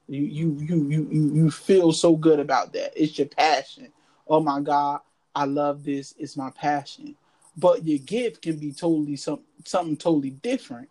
You, 0.08 0.22
you 0.22 0.58
you 0.60 0.88
you 0.88 1.08
you 1.10 1.34
you 1.34 1.50
feel 1.50 1.92
so 1.92 2.16
good 2.16 2.40
about 2.40 2.72
that. 2.72 2.92
It's 2.96 3.18
your 3.18 3.28
passion. 3.28 3.92
Oh 4.26 4.40
my 4.40 4.60
God, 4.60 5.00
I 5.34 5.44
love 5.44 5.84
this. 5.84 6.14
It's 6.18 6.36
my 6.36 6.50
passion. 6.50 7.14
But 7.56 7.84
your 7.84 7.98
gift 7.98 8.42
can 8.42 8.56
be 8.56 8.72
totally 8.72 9.16
some 9.16 9.40
something 9.64 9.96
totally 9.96 10.30
different. 10.30 10.88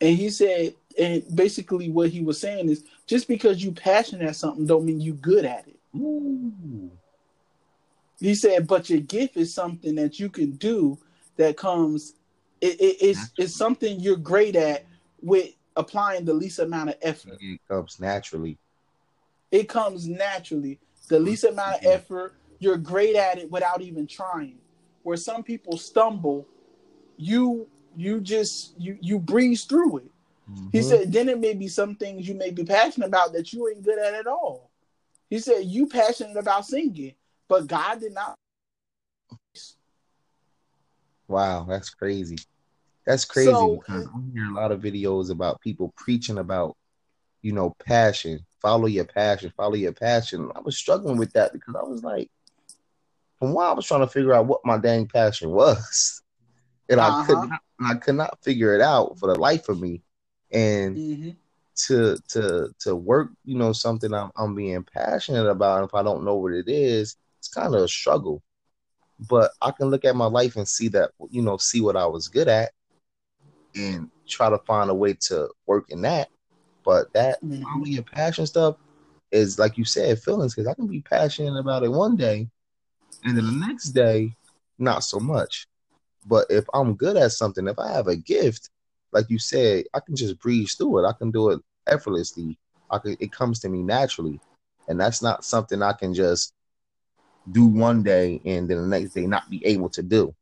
And 0.00 0.16
he 0.16 0.30
said, 0.30 0.74
and 0.98 1.24
basically 1.34 1.90
what 1.90 2.10
he 2.10 2.20
was 2.22 2.40
saying 2.40 2.68
is 2.68 2.84
just 3.06 3.28
because 3.28 3.62
you 3.62 3.72
passionate 3.72 4.28
at 4.28 4.36
something 4.36 4.66
don't 4.66 4.84
mean 4.84 5.00
you 5.00 5.14
good 5.14 5.44
at 5.44 5.66
it. 5.66 5.78
Ooh. 5.96 6.90
He 8.20 8.34
said, 8.36 8.68
but 8.68 8.88
your 8.90 9.00
gift 9.00 9.36
is 9.36 9.52
something 9.52 9.96
that 9.96 10.20
you 10.20 10.28
can 10.28 10.52
do 10.52 10.98
that 11.36 11.56
comes. 11.56 12.14
It, 12.60 12.80
it, 12.80 12.96
it's 13.00 13.30
it's 13.36 13.54
something 13.54 13.98
you're 13.98 14.16
great 14.16 14.54
at 14.54 14.86
with 15.20 15.50
applying 15.76 16.24
the 16.24 16.34
least 16.34 16.58
amount 16.58 16.90
of 16.90 16.96
effort. 17.02 17.38
It 17.40 17.60
comes 17.68 17.98
naturally. 18.00 18.58
It 19.50 19.68
comes 19.68 20.08
naturally. 20.08 20.78
The 21.08 21.18
least 21.18 21.44
amount 21.44 21.76
of 21.76 21.80
effort. 21.84 22.34
You're 22.58 22.76
great 22.76 23.16
at 23.16 23.38
it 23.38 23.50
without 23.50 23.82
even 23.82 24.06
trying. 24.06 24.58
Where 25.02 25.16
some 25.16 25.42
people 25.42 25.76
stumble, 25.76 26.46
you 27.16 27.68
you 27.96 28.20
just 28.20 28.78
you 28.78 28.96
you 29.00 29.18
breeze 29.18 29.64
through 29.64 29.98
it. 29.98 30.10
He 30.70 30.78
Mhm. 30.78 30.84
said, 30.84 31.12
then 31.12 31.28
it 31.28 31.38
may 31.38 31.54
be 31.54 31.68
some 31.68 31.94
things 31.96 32.26
you 32.26 32.34
may 32.34 32.50
be 32.50 32.64
passionate 32.64 33.06
about 33.06 33.32
that 33.34 33.52
you 33.52 33.68
ain't 33.68 33.82
good 33.82 33.98
at 33.98 34.14
at 34.14 34.26
all. 34.26 34.70
He 35.28 35.38
said, 35.38 35.64
you 35.66 35.86
passionate 35.86 36.36
about 36.36 36.66
singing, 36.66 37.14
but 37.48 37.66
God 37.66 38.00
did 38.00 38.14
not. 38.14 38.34
Wow, 41.28 41.64
that's 41.64 41.90
crazy. 41.90 42.38
That's 43.06 43.24
crazy 43.24 43.52
So- 43.52 43.76
because 43.80 44.06
I 44.06 44.20
hear 44.32 44.46
a 44.50 44.54
lot 44.54 44.72
of 44.72 44.80
videos 44.80 45.30
about 45.30 45.60
people 45.60 45.92
preaching 45.96 46.38
about, 46.38 46.76
you 47.42 47.52
know, 47.52 47.74
passion. 47.84 48.46
Follow 48.60 48.86
your 48.86 49.04
passion. 49.04 49.52
Follow 49.56 49.74
your 49.74 49.92
passion. 49.92 50.50
I 50.54 50.60
was 50.60 50.76
struggling 50.76 51.16
with 51.16 51.32
that 51.32 51.52
because 51.52 51.74
I 51.74 51.82
was 51.82 52.04
like, 52.04 52.30
from 53.38 53.52
while 53.52 53.70
I 53.70 53.74
was 53.74 53.86
trying 53.86 54.00
to 54.02 54.06
figure 54.06 54.32
out 54.32 54.46
what 54.46 54.64
my 54.64 54.78
dang 54.78 55.08
passion 55.08 55.50
was, 55.50 56.22
and 56.88 57.00
I 57.00 57.24
could 57.26 57.38
Uh-huh. 57.38 57.46
not. 57.48 57.60
I 57.84 57.94
could 57.96 58.14
not 58.14 58.38
figure 58.44 58.74
it 58.76 58.80
out 58.80 59.18
for 59.18 59.32
the 59.32 59.40
life 59.40 59.68
of 59.68 59.80
me. 59.80 60.02
And 60.52 60.96
Mhm. 60.96 61.36
to 61.86 62.16
to 62.28 62.72
to 62.80 62.94
work, 62.94 63.30
you 63.44 63.56
know, 63.56 63.72
something 63.72 64.14
I'm 64.14 64.30
I'm 64.36 64.54
being 64.54 64.84
passionate 64.84 65.48
about. 65.48 65.80
And 65.80 65.88
if 65.88 65.94
I 65.94 66.04
don't 66.04 66.24
know 66.24 66.36
what 66.36 66.52
it 66.52 66.68
is, 66.68 67.16
it's 67.40 67.48
kind 67.48 67.74
of 67.74 67.82
a 67.82 67.88
struggle. 67.88 68.40
But 69.18 69.50
I 69.60 69.72
can 69.72 69.88
look 69.88 70.04
at 70.04 70.14
my 70.14 70.26
life 70.26 70.54
and 70.54 70.68
see 70.68 70.86
that, 70.88 71.10
you 71.30 71.42
know, 71.42 71.56
see 71.56 71.80
what 71.80 71.96
I 71.96 72.06
was 72.06 72.28
good 72.28 72.46
at, 72.46 72.70
and 73.76 74.10
try 74.26 74.50
to 74.50 74.58
find 74.58 74.90
a 74.90 74.94
way 74.94 75.14
to 75.28 75.48
work 75.66 75.90
in 75.90 76.02
that. 76.02 76.28
But 76.84 77.12
that 77.12 77.42
Mhm. 77.42 77.62
follow 77.62 77.84
your 77.84 78.02
passion 78.02 78.46
stuff 78.46 78.76
is 79.30 79.58
like 79.58 79.78
you 79.78 79.84
said, 79.84 80.18
feelings. 80.18 80.54
Because 80.54 80.68
I 80.68 80.74
can 80.74 80.86
be 80.86 81.00
passionate 81.00 81.58
about 81.58 81.84
it 81.84 81.90
one 81.90 82.16
day, 82.16 82.48
and 83.24 83.36
then 83.36 83.46
the 83.46 83.66
next 83.66 83.90
day, 83.90 84.36
not 84.78 85.04
so 85.04 85.18
much. 85.20 85.66
But 86.26 86.46
if 86.50 86.64
I'm 86.74 86.94
good 86.94 87.16
at 87.16 87.32
something, 87.32 87.66
if 87.68 87.78
I 87.78 87.92
have 87.92 88.08
a 88.08 88.16
gift, 88.16 88.70
like 89.12 89.28
you 89.30 89.38
said, 89.38 89.84
I 89.94 90.00
can 90.00 90.16
just 90.16 90.38
breeze 90.38 90.74
through 90.74 91.04
it. 91.04 91.08
I 91.08 91.12
can 91.12 91.30
do 91.30 91.50
it 91.50 91.60
effortlessly. 91.86 92.58
I 92.90 92.98
can, 92.98 93.16
it 93.20 93.32
comes 93.32 93.60
to 93.60 93.68
me 93.68 93.82
naturally, 93.82 94.40
and 94.88 95.00
that's 95.00 95.22
not 95.22 95.44
something 95.44 95.82
I 95.82 95.92
can 95.92 96.14
just 96.14 96.52
do 97.50 97.66
one 97.66 98.02
day 98.02 98.40
and 98.44 98.68
then 98.68 98.78
the 98.78 98.86
next 98.86 99.14
day 99.14 99.26
not 99.26 99.50
be 99.50 99.64
able 99.66 99.88
to 99.90 100.02
do. 100.02 100.34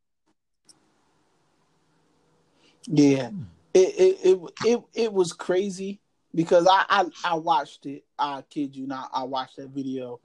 Yeah, 2.86 3.30
it 3.74 3.78
it, 3.98 4.18
it 4.24 4.40
it 4.64 4.82
it 4.94 5.12
was 5.12 5.32
crazy 5.32 6.00
because 6.34 6.66
I, 6.70 6.84
I 6.88 7.04
I 7.24 7.34
watched 7.34 7.86
it. 7.86 8.04
I 8.18 8.42
kid 8.48 8.74
you 8.76 8.86
not, 8.86 9.10
I 9.12 9.24
watched 9.24 9.56
that 9.56 9.68
video. 9.70 10.20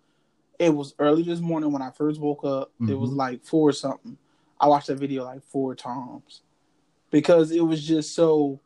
It 0.57 0.73
was 0.73 0.93
early 0.99 1.23
this 1.23 1.39
morning 1.41 1.71
when 1.71 1.81
I 1.81 1.91
first 1.91 2.19
woke 2.19 2.45
up. 2.45 2.71
It 2.87 2.93
was 2.97 3.11
Mhm. 3.11 3.17
like 3.17 3.43
four 3.43 3.71
something. 3.73 4.17
I 4.59 4.67
watched 4.67 4.87
that 4.87 4.99
video 4.99 5.25
like 5.25 5.43
four 5.43 5.75
times 5.75 6.41
because 7.11 7.51
it 7.51 7.61
was 7.61 7.83
just 7.85 8.15
so. 8.15 8.59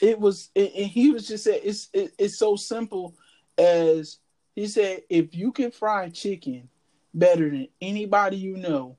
It 0.00 0.18
was, 0.18 0.50
and 0.56 0.68
and 0.68 0.86
he 0.86 1.10
was 1.10 1.28
just 1.28 1.44
said 1.44 1.60
it's 1.62 1.88
it, 1.92 2.12
it's 2.18 2.38
so 2.38 2.56
simple 2.56 3.14
as 3.58 4.18
he 4.56 4.66
said 4.66 5.02
if 5.08 5.34
you 5.34 5.52
can 5.52 5.70
fry 5.70 6.08
chicken 6.08 6.68
better 7.14 7.48
than 7.50 7.68
anybody 7.80 8.36
you 8.36 8.56
know, 8.56 8.96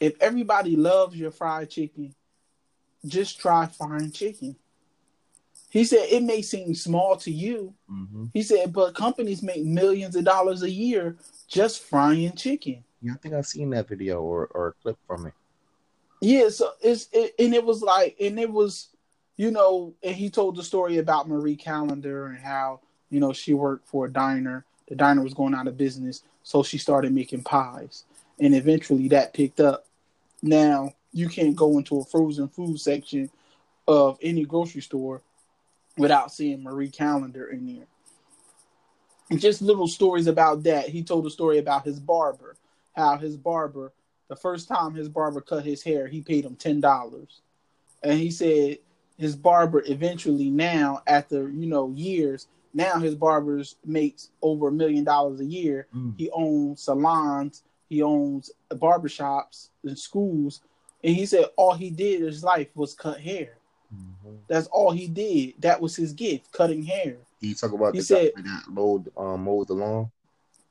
if 0.00 0.14
everybody 0.20 0.76
loves 0.76 1.16
your 1.16 1.30
fried 1.30 1.70
chicken, 1.70 2.14
just 3.06 3.38
try 3.38 3.66
frying 3.66 4.12
chicken. 4.12 4.56
He 5.70 5.84
said 5.84 6.06
it 6.10 6.22
may 6.22 6.42
seem 6.42 6.74
small 6.74 7.16
to 7.18 7.30
you. 7.30 7.74
Mm-hmm. 7.90 8.26
He 8.32 8.42
said, 8.42 8.72
but 8.72 8.94
companies 8.94 9.42
make 9.42 9.64
millions 9.64 10.16
of 10.16 10.24
dollars 10.24 10.62
a 10.62 10.70
year 10.70 11.16
just 11.48 11.82
frying 11.82 12.32
chicken. 12.32 12.82
Yeah, 13.02 13.12
I 13.12 13.16
think 13.16 13.34
I've 13.34 13.46
seen 13.46 13.70
that 13.70 13.88
video 13.88 14.22
or, 14.22 14.46
or 14.46 14.68
a 14.68 14.72
clip 14.82 14.96
from 15.06 15.26
it. 15.26 15.34
Yeah, 16.20 16.48
so 16.48 16.70
it's 16.80 17.08
it, 17.12 17.34
and 17.38 17.54
it 17.54 17.64
was 17.64 17.82
like, 17.82 18.16
and 18.20 18.40
it 18.40 18.50
was, 18.50 18.88
you 19.36 19.50
know, 19.50 19.94
and 20.02 20.16
he 20.16 20.30
told 20.30 20.56
the 20.56 20.62
story 20.62 20.96
about 20.96 21.28
Marie 21.28 21.56
Callender 21.56 22.26
and 22.26 22.38
how 22.38 22.80
you 23.10 23.20
know 23.20 23.32
she 23.32 23.52
worked 23.52 23.86
for 23.86 24.06
a 24.06 24.12
diner. 24.12 24.64
The 24.88 24.94
diner 24.94 25.22
was 25.22 25.34
going 25.34 25.54
out 25.54 25.68
of 25.68 25.76
business, 25.76 26.22
so 26.42 26.62
she 26.62 26.78
started 26.78 27.12
making 27.12 27.42
pies, 27.42 28.04
and 28.40 28.54
eventually 28.54 29.08
that 29.08 29.34
picked 29.34 29.60
up. 29.60 29.86
Now 30.42 30.94
you 31.16 31.30
can't 31.30 31.56
go 31.56 31.78
into 31.78 31.98
a 31.98 32.04
frozen 32.04 32.46
food 32.46 32.78
section 32.78 33.30
of 33.88 34.18
any 34.20 34.44
grocery 34.44 34.82
store 34.82 35.22
without 35.96 36.30
seeing 36.30 36.62
Marie 36.62 36.90
Callender 36.90 37.46
in 37.46 37.66
there. 37.66 37.86
And 39.30 39.40
just 39.40 39.62
little 39.62 39.88
stories 39.88 40.26
about 40.26 40.62
that. 40.64 40.90
He 40.90 41.02
told 41.02 41.26
a 41.26 41.30
story 41.30 41.56
about 41.56 41.86
his 41.86 41.98
barber, 41.98 42.56
how 42.94 43.16
his 43.16 43.38
barber, 43.38 43.92
the 44.28 44.36
first 44.36 44.68
time 44.68 44.94
his 44.94 45.08
barber 45.08 45.40
cut 45.40 45.64
his 45.64 45.82
hair, 45.82 46.06
he 46.06 46.20
paid 46.20 46.44
him 46.44 46.54
ten 46.54 46.82
dollars. 46.82 47.40
And 48.02 48.18
he 48.20 48.30
said 48.30 48.78
his 49.16 49.34
barber 49.34 49.82
eventually 49.86 50.50
now, 50.50 51.02
after 51.06 51.48
you 51.48 51.66
know 51.66 51.90
years, 51.92 52.46
now 52.74 52.98
his 52.98 53.14
barbers 53.14 53.76
makes 53.86 54.28
over 54.42 54.68
a 54.68 54.72
million 54.72 55.02
dollars 55.02 55.40
a 55.40 55.46
year. 55.46 55.86
Mm. 55.96 56.12
He 56.18 56.30
owns 56.30 56.82
salons, 56.82 57.62
he 57.88 58.02
owns 58.02 58.50
barbershops 58.70 59.70
and 59.82 59.98
schools. 59.98 60.60
And 61.06 61.14
he 61.14 61.24
said 61.24 61.46
all 61.56 61.72
he 61.72 61.88
did 61.88 62.20
in 62.20 62.26
his 62.26 62.42
life 62.42 62.66
was 62.74 62.92
cut 62.92 63.20
hair. 63.20 63.58
Mhm. 63.94 64.38
That's 64.48 64.66
all 64.66 64.90
he 64.90 65.06
did. 65.06 65.54
That 65.60 65.80
was 65.80 65.94
his 65.94 66.12
gift, 66.12 66.50
cutting 66.52 66.82
hair. 66.82 67.16
He 67.40 67.54
talk 67.54 67.72
about 67.72 67.94
He 67.94 68.00
the 68.00 68.04
said- 68.06 68.32
guy 68.34 68.42
that 68.42 68.64
mowed 68.68 69.12
um 69.16 69.44
mowed 69.44 69.68
the 69.68 69.74
lawn 69.74 70.10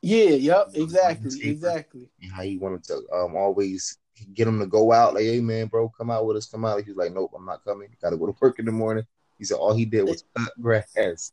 Yeah, 0.02 0.30
yep, 0.30 0.68
exactly, 0.74 1.42
exactly. 1.50 2.08
and 2.22 2.30
how 2.30 2.42
he 2.42 2.58
wanted 2.58 2.84
to 2.84 2.96
um 3.12 3.34
always 3.34 3.96
get 4.34 4.46
him 4.46 4.58
to 4.60 4.66
go 4.66 4.92
out 4.92 5.14
like, 5.14 5.24
hey 5.24 5.40
man, 5.40 5.66
bro, 5.68 5.88
come 5.88 6.10
out 6.10 6.26
with 6.26 6.36
us, 6.36 6.46
come 6.46 6.64
out. 6.66 6.82
He's 6.84 6.96
like, 6.96 7.12
nope, 7.12 7.32
I'm 7.34 7.44
not 7.46 7.64
coming. 7.64 7.88
Got 8.02 8.10
to 8.10 8.16
go 8.18 8.26
to 8.26 8.36
work 8.40 8.58
in 8.58 8.66
the 8.66 8.72
morning. 8.72 9.06
He 9.38 9.44
said 9.44 9.56
all 9.56 9.74
he 9.74 9.86
did 9.86 10.02
was 10.04 10.22
cut 10.36 10.52
grass. 10.60 11.32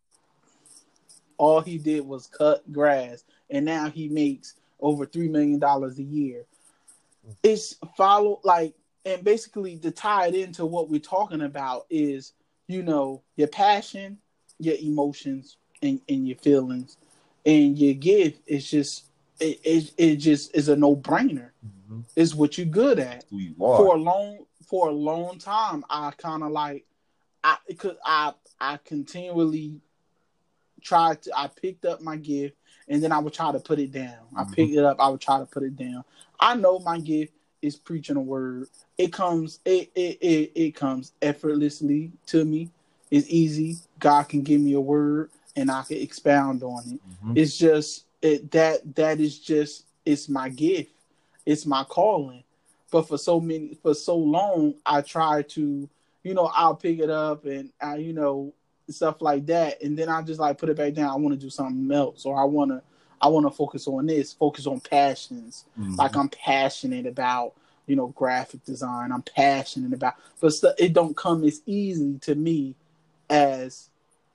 All 1.38 1.60
he 1.62 1.78
did 1.78 2.06
was 2.06 2.28
cut 2.28 2.70
grass, 2.72 3.26
and 3.50 3.66
now 3.66 3.90
he 3.90 4.08
makes 4.08 4.56
over 4.80 5.06
three 5.06 5.28
million 5.28 5.60
dollars 5.60 6.00
a 6.00 6.04
year. 6.04 6.46
It's 7.42 7.76
follow 7.98 8.40
like, 8.44 8.74
and 9.06 9.24
basically 9.24 9.78
to 9.78 9.92
tie 9.92 10.28
it 10.28 10.36
into 10.36 10.66
what 10.66 10.90
we're 10.90 11.00
talking 11.00 11.42
about 11.42 11.86
is, 11.90 12.34
you 12.68 12.84
know, 12.84 13.22
your 13.36 13.48
passion, 13.50 14.18
your 14.60 14.76
emotions, 14.82 15.58
and, 15.82 16.00
and 16.08 16.28
your 16.28 16.38
feelings, 16.38 16.98
and 17.46 17.78
your 17.78 17.94
gift 17.94 18.42
is 18.48 18.70
just 18.70 19.06
it, 19.40 19.60
it, 19.64 19.94
it 19.98 20.16
just 20.18 20.56
is 20.56 20.70
a 20.70 20.76
no 20.76 20.96
brainer. 20.96 21.50
Mm-hmm. 21.66 22.02
It's 22.16 22.34
what 22.34 22.58
you're 22.58 22.68
good 22.68 23.00
at. 23.00 23.26
You 23.30 23.54
for 23.78 23.96
a 23.96 24.00
long 24.00 24.46
for 24.68 24.88
a 24.88 24.94
long 24.94 25.38
time 25.38 25.84
i 25.90 26.10
kind 26.18 26.42
of 26.42 26.52
like 26.52 26.86
i 27.44 27.58
because 27.68 27.98
i 28.06 28.32
i 28.62 28.80
continually 28.86 29.82
tried 30.82 31.22
to 31.22 31.32
i 31.38 31.48
picked 31.48 31.86
up 31.86 32.02
my 32.02 32.16
gift 32.16 32.56
and 32.88 33.04
then 33.04 33.12
i 33.12 33.20
would 33.20 33.34
try 33.34 33.52
to 33.52 33.60
put 33.60 33.78
it 33.80 33.92
down 33.92 34.16
i 34.36 34.44
Mhm. 34.44 34.54
picked 34.56 34.74
it 34.74 34.84
up 34.84 34.98
i 35.00 35.10
would 35.10 35.20
try 35.22 35.38
to 35.40 35.46
put 35.46 35.64
it 35.64 35.76
down 35.76 36.04
i 36.40 36.56
know 36.56 36.80
my 36.80 36.98
gift 37.00 37.34
is 37.64 37.76
preaching 37.76 38.18
a 38.18 38.22
word. 38.22 38.68
It 38.98 39.12
comes 39.14 39.60
it 39.66 39.90
it 39.96 40.18
it, 40.22 40.52
it 40.54 40.76
comes 40.76 41.14
effortlessly 41.22 42.12
to 42.28 42.46
me. 42.46 42.70
It's 43.10 43.28
easy. 43.30 43.78
God 44.00 44.24
can 44.24 44.42
give 44.42 44.60
me 44.62 44.74
a 44.74 44.82
word 44.82 45.30
and 45.56 45.70
i 45.70 45.84
can 45.84 45.98
expound 45.98 46.64
on 46.64 46.84
it. 46.94 47.00
Mhm. 47.26 47.38
it's 47.38 47.58
just 47.58 48.06
it 48.22 48.52
that 48.52 48.96
that 48.96 49.20
is 49.20 49.40
just 49.40 49.86
it's 50.06 50.28
my 50.30 50.50
gift. 50.50 50.92
It's 51.46 51.66
my 51.66 51.84
calling. 51.86 52.44
But 52.92 53.08
for 53.08 53.18
so 53.18 53.40
many 53.40 53.76
for 53.82 53.94
so 53.94 54.18
long 54.18 54.76
i 54.86 55.02
try 55.02 55.42
to 55.44 55.90
you 56.24 56.34
know 56.34 56.52
i'll 56.54 56.76
pick 56.76 57.00
it 57.00 57.10
up 57.10 57.46
and 57.46 57.72
i 57.82 57.96
you 57.96 58.14
know 58.14 58.54
stuff 58.90 59.22
like 59.22 59.46
that. 59.46 59.82
And 59.82 59.98
then 59.98 60.10
i 60.10 60.22
just 60.22 60.40
like 60.40 60.58
put 60.58 60.70
it 60.70 60.78
back 60.78 60.94
down. 60.94 61.10
I 61.10 61.16
want 61.16 61.34
to 61.34 61.40
do 61.46 61.50
something 61.50 61.90
else 61.92 62.26
or 62.26 62.40
i 62.40 62.44
want 62.44 62.72
to 62.72 62.82
i 63.24 63.28
want 63.28 63.46
to 63.46 63.50
focus 63.52 63.88
on 63.88 64.06
this 64.06 64.34
focus 64.34 64.68
on 64.68 64.80
passions 64.80 65.66
Mhm. 65.80 65.98
like 65.98 66.16
i'm 66.16 66.30
passionate 66.30 67.08
about 67.08 67.54
you 67.88 67.96
know 67.96 68.08
graphic 68.10 68.64
design 68.66 69.12
i'm 69.12 69.24
passionate 69.24 69.94
about 69.94 70.14
but 70.40 70.52
stu- 70.54 70.74
it 70.78 70.94
don't 70.94 71.16
come 71.18 71.44
as 71.44 71.62
easy 71.66 72.20
to 72.20 72.36
me 72.36 72.76
as 73.30 73.90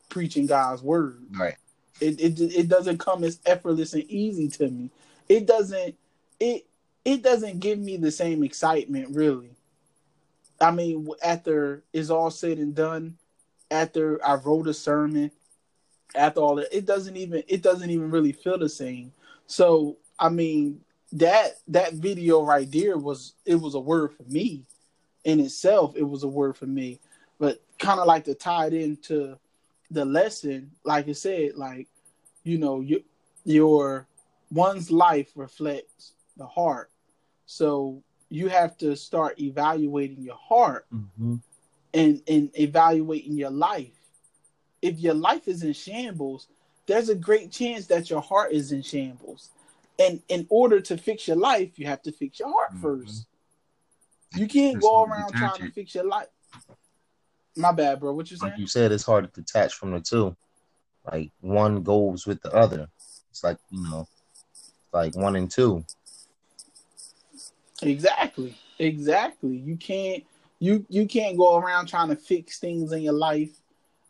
preaching 0.09 0.47
god's 0.47 0.83
word 0.83 1.23
right. 1.39 1.57
it, 2.01 2.19
it 2.21 2.41
it 2.41 2.69
doesn't 2.69 2.99
come 2.99 3.23
as 3.25 3.39
effortless 3.47 3.93
and 3.95 4.05
easy 4.05 4.49
to 4.49 4.69
me. 4.71 4.91
It 5.29 5.47
doesn't 5.47 5.95
it 6.41 6.67
it 7.05 7.23
doesn't 7.23 7.61
give 7.61 7.79
me 7.79 7.97
the 7.97 8.11
same 8.11 8.43
excitement 8.43 9.15
really. 9.15 9.51
I 10.61 10.71
mean, 10.71 11.09
after 11.23 11.83
it's 11.93 12.11
all 12.11 12.31
said 12.31 12.59
and 12.59 12.75
done, 12.75 13.17
after 13.71 14.25
I 14.27 14.35
wrote 14.35 14.67
a 14.69 14.75
sermon, 14.75 15.31
after 16.15 16.41
all 16.41 16.57
that, 16.57 16.77
it 16.77 16.87
doesn't 16.87 17.17
even 17.17 17.43
it 17.49 17.63
doesn't 17.63 17.91
even 17.91 18.11
really 18.11 18.33
feel 18.33 18.59
the 18.59 18.69
same. 18.69 19.13
So 19.47 19.97
I 20.19 20.29
mean 20.29 20.81
that 21.13 21.59
that 21.69 21.95
video 21.95 22.43
right 22.45 22.71
there 22.71 22.99
was 22.99 23.35
it 23.45 23.57
was 23.57 23.75
a 23.75 23.81
word 23.81 24.13
for 24.13 24.25
me 24.25 24.65
in 25.25 25.41
itself. 25.41 25.95
It 25.97 26.03
was 26.05 26.23
a 26.23 26.29
word 26.29 26.57
for 26.57 26.67
me, 26.67 27.01
but 27.39 27.61
kind 27.79 28.01
of 28.01 28.07
like 28.07 28.25
to 28.25 28.35
tie 28.35 28.67
it 28.67 28.75
into 28.75 29.39
the 29.91 30.05
lesson, 30.05 30.71
like 30.85 31.09
I 31.09 31.13
said, 31.13 31.55
like 31.57 31.89
you 32.45 32.59
know, 32.59 32.81
your 32.81 33.01
your 33.45 34.07
one's 34.51 34.91
life 34.91 35.31
reflects 35.35 36.13
the 36.37 36.47
heart. 36.47 36.91
So 37.47 38.03
you 38.29 38.49
have 38.49 38.77
to 38.79 38.95
start 38.97 39.41
evaluating 39.41 40.23
your 40.23 40.37
heart 40.37 40.87
Mm-hmm. 40.95 41.37
and 41.95 42.23
and 42.29 42.51
evaluating 42.59 43.33
your 43.37 43.51
life. 43.51 43.98
If 44.83 44.99
your 44.99 45.15
life 45.15 45.49
is 45.49 45.63
in 45.63 45.73
shambles, 45.73 46.49
there's 46.87 47.09
a 47.09 47.15
great 47.15 47.51
chance 47.51 47.87
that 47.87 48.09
your 48.11 48.21
heart 48.21 48.53
is 48.53 48.73
in 48.73 48.83
shambles. 48.83 49.51
And 49.99 50.23
in 50.29 50.47
order 50.49 50.81
to 50.81 50.97
fix 50.97 51.27
your 51.27 51.37
life, 51.37 51.79
you 51.79 51.87
have 51.87 52.03
to 52.03 52.13
fix 52.13 52.39
your 52.39 52.51
heart 52.51 52.73
Mhm. 52.75 52.81
first. 52.81 53.27
You 54.35 54.47
can't 54.47 54.81
go 54.81 55.05
around 55.05 55.35
trying 55.35 55.59
to 55.59 55.73
fix 55.73 55.95
your 55.95 56.05
life. 56.05 56.29
My 57.57 57.73
bad, 57.73 57.99
bro. 57.99 58.13
What 58.13 58.31
you 58.31 58.37
Like 58.41 58.51
saying? 58.53 58.61
you 58.61 58.67
said, 58.69 58.93
it's 58.93 59.05
hard 59.05 59.25
to 59.33 59.41
detach 59.41 59.75
from 59.75 59.91
the 59.91 60.01
two. 60.01 60.37
Like 61.11 61.33
one 61.41 61.83
goes 61.83 62.27
with 62.27 62.41
the 62.43 62.53
other. 62.55 62.89
It's 63.31 63.43
like 63.43 63.59
you 63.71 63.83
know, 63.83 64.07
like 64.93 65.17
one 65.17 65.35
and 65.37 65.51
two. 65.51 65.85
Exactly. 67.83 68.57
Exactly. 68.79 69.57
You 69.57 69.77
can't 69.77 70.25
you 70.61 70.85
you 70.89 71.07
can't 71.07 71.37
go 71.37 71.57
around 71.57 71.87
trying 71.87 72.09
to 72.09 72.17
fix 72.17 72.59
things 72.59 72.93
in 72.93 73.03
your 73.03 73.13
life 73.13 73.51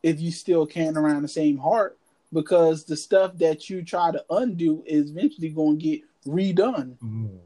if 0.09 0.21
you 0.21 0.31
still 0.31 0.67
can't 0.67 0.97
around 0.97 1.23
the 1.23 1.29
same 1.29 1.59
heart 1.59 1.99
because 2.33 2.85
the 2.85 2.97
stuff 2.97 3.37
that 3.39 3.71
you 3.71 3.83
try 3.83 4.11
to 4.11 4.25
undo 4.31 4.83
is 4.87 5.11
eventually 5.11 5.49
going 5.49 5.79
to 5.79 5.85
get 5.85 6.03
redone 6.27 6.97
mm-hmm. 6.99 7.37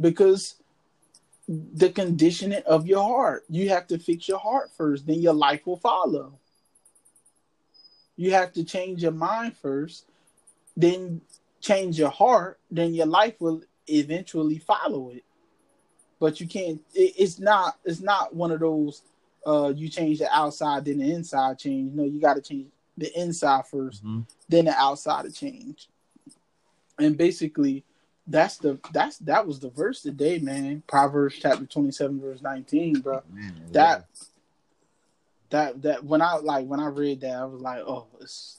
because 0.00 0.56
the 1.50 1.90
conditioning 1.90 2.62
of 2.64 2.86
your 2.86 3.02
heart. 3.02 3.44
You 3.48 3.70
have 3.70 3.88
to 3.88 3.98
fix 3.98 4.28
your 4.28 4.38
heart 4.38 4.70
first, 4.76 5.06
then 5.06 5.20
your 5.20 5.34
life 5.34 5.66
will 5.66 5.78
follow. 5.78 6.38
You 8.16 8.32
have 8.32 8.52
to 8.52 8.64
change 8.64 9.02
your 9.02 9.12
mind 9.12 9.56
first, 9.56 10.04
then 10.76 11.22
change 11.60 11.98
your 11.98 12.10
heart, 12.10 12.60
then 12.70 12.94
your 12.94 13.06
life 13.06 13.34
will 13.40 13.62
eventually 13.88 14.58
follow 14.58 15.10
it. 15.10 15.24
But 16.20 16.40
you 16.40 16.46
can't. 16.46 16.80
It, 16.94 17.14
it's 17.18 17.38
not. 17.38 17.78
It's 17.84 18.00
not 18.00 18.34
one 18.34 18.52
of 18.52 18.60
those. 18.60 19.02
Uh, 19.46 19.72
you 19.74 19.88
change 19.88 20.18
the 20.18 20.30
outside, 20.36 20.84
then 20.84 20.98
the 20.98 21.10
inside 21.12 21.58
change. 21.58 21.92
No, 21.94 22.04
you 22.04 22.20
got 22.20 22.34
to 22.34 22.42
change 22.42 22.68
the 22.98 23.10
inside 23.18 23.64
1st 23.66 24.04
Mhm. 24.04 24.26
then 24.48 24.66
the 24.66 24.74
outside 24.76 25.24
to 25.24 25.32
change. 25.32 25.88
And 26.98 27.16
basically, 27.16 27.84
that's 28.26 28.58
the 28.58 28.78
that's 28.92 29.18
that 29.18 29.46
was 29.46 29.58
the 29.58 29.70
verse 29.70 30.02
today, 30.02 30.38
man. 30.38 30.82
Proverbs 30.86 31.36
chapter 31.40 31.64
twenty 31.64 31.90
seven, 31.92 32.20
verse 32.20 32.42
nineteen, 32.42 33.00
bro. 33.00 33.22
Man, 33.32 33.54
That 33.72 34.04
that 35.48 35.82
that 35.82 36.04
when 36.04 36.20
I 36.20 36.34
like 36.36 36.66
when 36.66 36.78
I 36.80 36.86
read 36.88 37.22
that, 37.22 37.32
I 37.36 37.44
was 37.46 37.62
like, 37.62 37.78
oh, 37.80 38.06
it's 38.20 38.58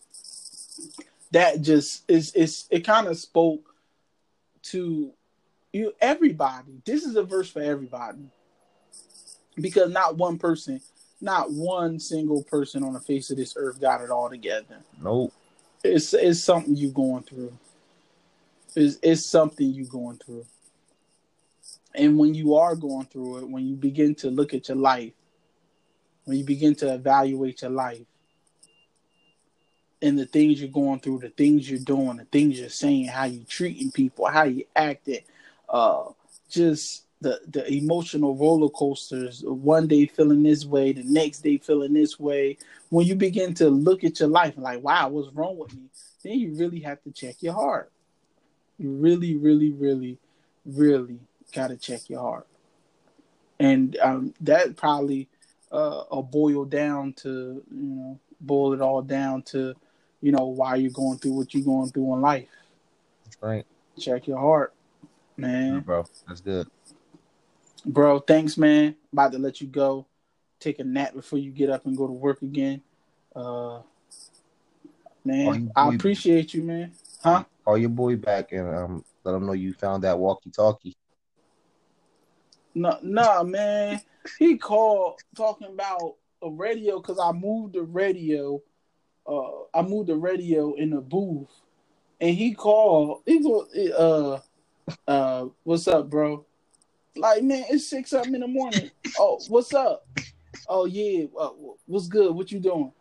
that 1.31 1.61
just 1.61 2.03
is 2.09 2.33
it's 2.33 2.67
it 2.71 2.81
kind 2.81 3.07
of 3.07 3.17
spoke 3.17 3.75
to 4.63 5.13
you 5.71 5.93
everybody. 6.01 6.81
This 6.85 7.03
is 7.05 7.15
a 7.15 7.23
verse 7.23 7.49
for 7.49 7.61
everybody 7.61 8.29
because 9.55 9.91
not 9.91 10.17
one 10.17 10.37
person, 10.37 10.81
not 11.19 11.51
one 11.51 11.99
single 11.99 12.43
person 12.43 12.83
on 12.83 12.93
the 12.93 12.99
face 12.99 13.29
of 13.29 13.37
this 13.37 13.53
earth 13.57 13.79
got 13.79 14.01
it 14.01 14.09
all 14.09 14.29
together. 14.29 14.81
nope. 15.01 15.33
It's 15.83 16.13
it's 16.13 16.39
something 16.39 16.75
you 16.75 16.91
going 16.91 17.23
through. 17.23 17.53
It's 18.75 18.97
it's 19.01 19.25
something 19.25 19.73
you 19.73 19.85
going 19.85 20.17
through. 20.17 20.45
And 21.95 22.17
when 22.17 22.33
you 22.33 22.55
are 22.55 22.75
going 22.75 23.07
through 23.07 23.39
it, 23.39 23.49
when 23.49 23.67
you 23.67 23.75
begin 23.75 24.15
to 24.15 24.29
look 24.29 24.53
at 24.53 24.69
your 24.69 24.77
life, 24.77 25.11
when 26.25 26.37
you 26.37 26.43
begin 26.43 26.75
to 26.75 26.93
evaluate 26.93 27.61
your 27.61 27.71
life 27.71 28.05
and 30.01 30.17
the 30.17 30.25
things 30.25 30.61
you're 30.61 30.71
going 30.71 30.99
through, 30.99 31.19
the 31.19 31.29
things 31.29 31.69
you're 31.69 31.79
doing, 31.79 32.17
the 32.17 32.25
things 32.25 32.59
you're 32.59 32.69
saying, 32.69 33.07
how 33.07 33.25
you 33.25 33.43
treating 33.43 33.91
people, 33.91 34.25
how 34.27 34.43
you 34.43 34.63
acting, 34.75 35.21
uh, 35.69 36.03
just 36.49 37.03
the 37.21 37.39
the 37.47 37.71
emotional 37.71 38.35
roller 38.35 38.69
coasters. 38.69 39.43
One 39.45 39.87
day 39.87 40.07
feeling 40.07 40.43
this 40.43 40.65
way, 40.65 40.91
the 40.93 41.03
next 41.03 41.39
day 41.41 41.57
feeling 41.57 41.93
this 41.93 42.19
way. 42.19 42.57
When 42.89 43.05
you 43.07 43.15
begin 43.15 43.53
to 43.55 43.69
look 43.69 44.03
at 44.03 44.19
your 44.19 44.29
life 44.29 44.55
and 44.55 44.63
like, 44.63 44.83
wow, 44.83 45.09
what's 45.09 45.33
wrong 45.33 45.57
with 45.57 45.73
me? 45.75 45.83
Then 46.23 46.39
you 46.39 46.53
really 46.55 46.81
have 46.81 47.01
to 47.03 47.11
check 47.11 47.37
your 47.41 47.53
heart. 47.53 47.91
You 48.77 48.91
really, 48.91 49.35
really, 49.35 49.71
really, 49.71 50.17
really 50.65 51.19
got 51.53 51.67
to 51.69 51.77
check 51.77 52.09
your 52.09 52.21
heart. 52.21 52.47
and 53.59 53.97
um, 54.01 54.33
that 54.41 54.75
probably 54.75 55.29
uh, 55.71 56.03
a 56.11 56.21
boil 56.21 56.65
down 56.65 57.13
to 57.13 57.63
you 57.71 57.83
know 57.95 58.19
boil 58.41 58.73
it 58.73 58.81
all 58.81 59.01
down 59.01 59.43
to 59.43 59.73
you 60.21 60.31
know 60.31 60.45
why 60.45 60.75
you're 60.75 60.91
going 60.91 61.17
through 61.19 61.33
what 61.33 61.53
you're 61.53 61.63
going 61.63 61.89
through 61.91 62.13
in 62.13 62.21
life. 62.21 62.49
That's 63.23 63.37
right. 63.41 63.65
Check 63.99 64.27
your 64.27 64.39
heart, 64.39 64.73
man. 65.37 65.75
Yeah, 65.75 65.79
bro. 65.81 66.05
That's 66.27 66.41
good. 66.41 66.67
Bro, 67.85 68.19
thanks, 68.19 68.57
man. 68.57 68.95
About 69.11 69.31
to 69.31 69.39
let 69.39 69.61
you 69.61 69.67
go. 69.67 70.05
Take 70.59 70.79
a 70.79 70.83
nap 70.83 71.13
before 71.13 71.39
you 71.39 71.51
get 71.51 71.69
up 71.69 71.85
and 71.85 71.97
go 71.97 72.05
to 72.05 72.13
work 72.13 72.41
again. 72.41 72.81
Uh, 73.35 73.81
man, 75.25 75.71
I 75.75 75.89
appreciate 75.89 76.53
you, 76.53 76.63
man. 76.63 76.91
Huh? 77.23 77.43
Call 77.65 77.77
your 77.77 77.89
boy 77.89 78.15
back 78.15 78.51
and 78.51 78.67
um, 78.67 79.05
let 79.23 79.35
him 79.35 79.45
know 79.45 79.53
you 79.53 79.73
found 79.73 80.03
that 80.03 80.17
walkie-talkie. 80.17 80.95
No, 82.75 82.99
nah, 83.01 83.43
man. 83.43 84.01
He 84.37 84.57
called 84.57 85.19
talking 85.35 85.67
about 85.67 86.15
a 86.43 86.49
radio 86.49 86.99
because 86.99 87.19
I 87.19 87.31
moved 87.31 87.73
the 87.73 87.83
radio. 87.83 88.61
Uh, 89.25 89.63
I 89.73 89.81
moved 89.81 90.09
the 90.09 90.15
radio 90.15 90.73
in 90.75 90.91
the 90.91 91.01
booth, 91.01 91.49
and 92.19 92.35
he 92.35 92.53
called. 92.53 93.23
He 93.25 93.39
go, 93.39 93.67
uh, 93.97 95.09
uh, 95.09 95.47
what's 95.63 95.87
up, 95.87 96.09
bro? 96.09 96.45
Like, 97.15 97.43
man, 97.43 97.65
it's 97.69 97.87
six 97.87 98.11
something 98.11 98.33
in 98.33 98.41
the 98.41 98.47
morning. 98.47 98.91
oh, 99.19 99.39
what's 99.49 99.73
up? 99.73 100.07
Oh 100.67 100.85
yeah, 100.85 101.25
uh, 101.37 101.49
what's 101.85 102.07
good? 102.07 102.33
What 102.33 102.51
you 102.51 102.59
doing? 102.59 102.91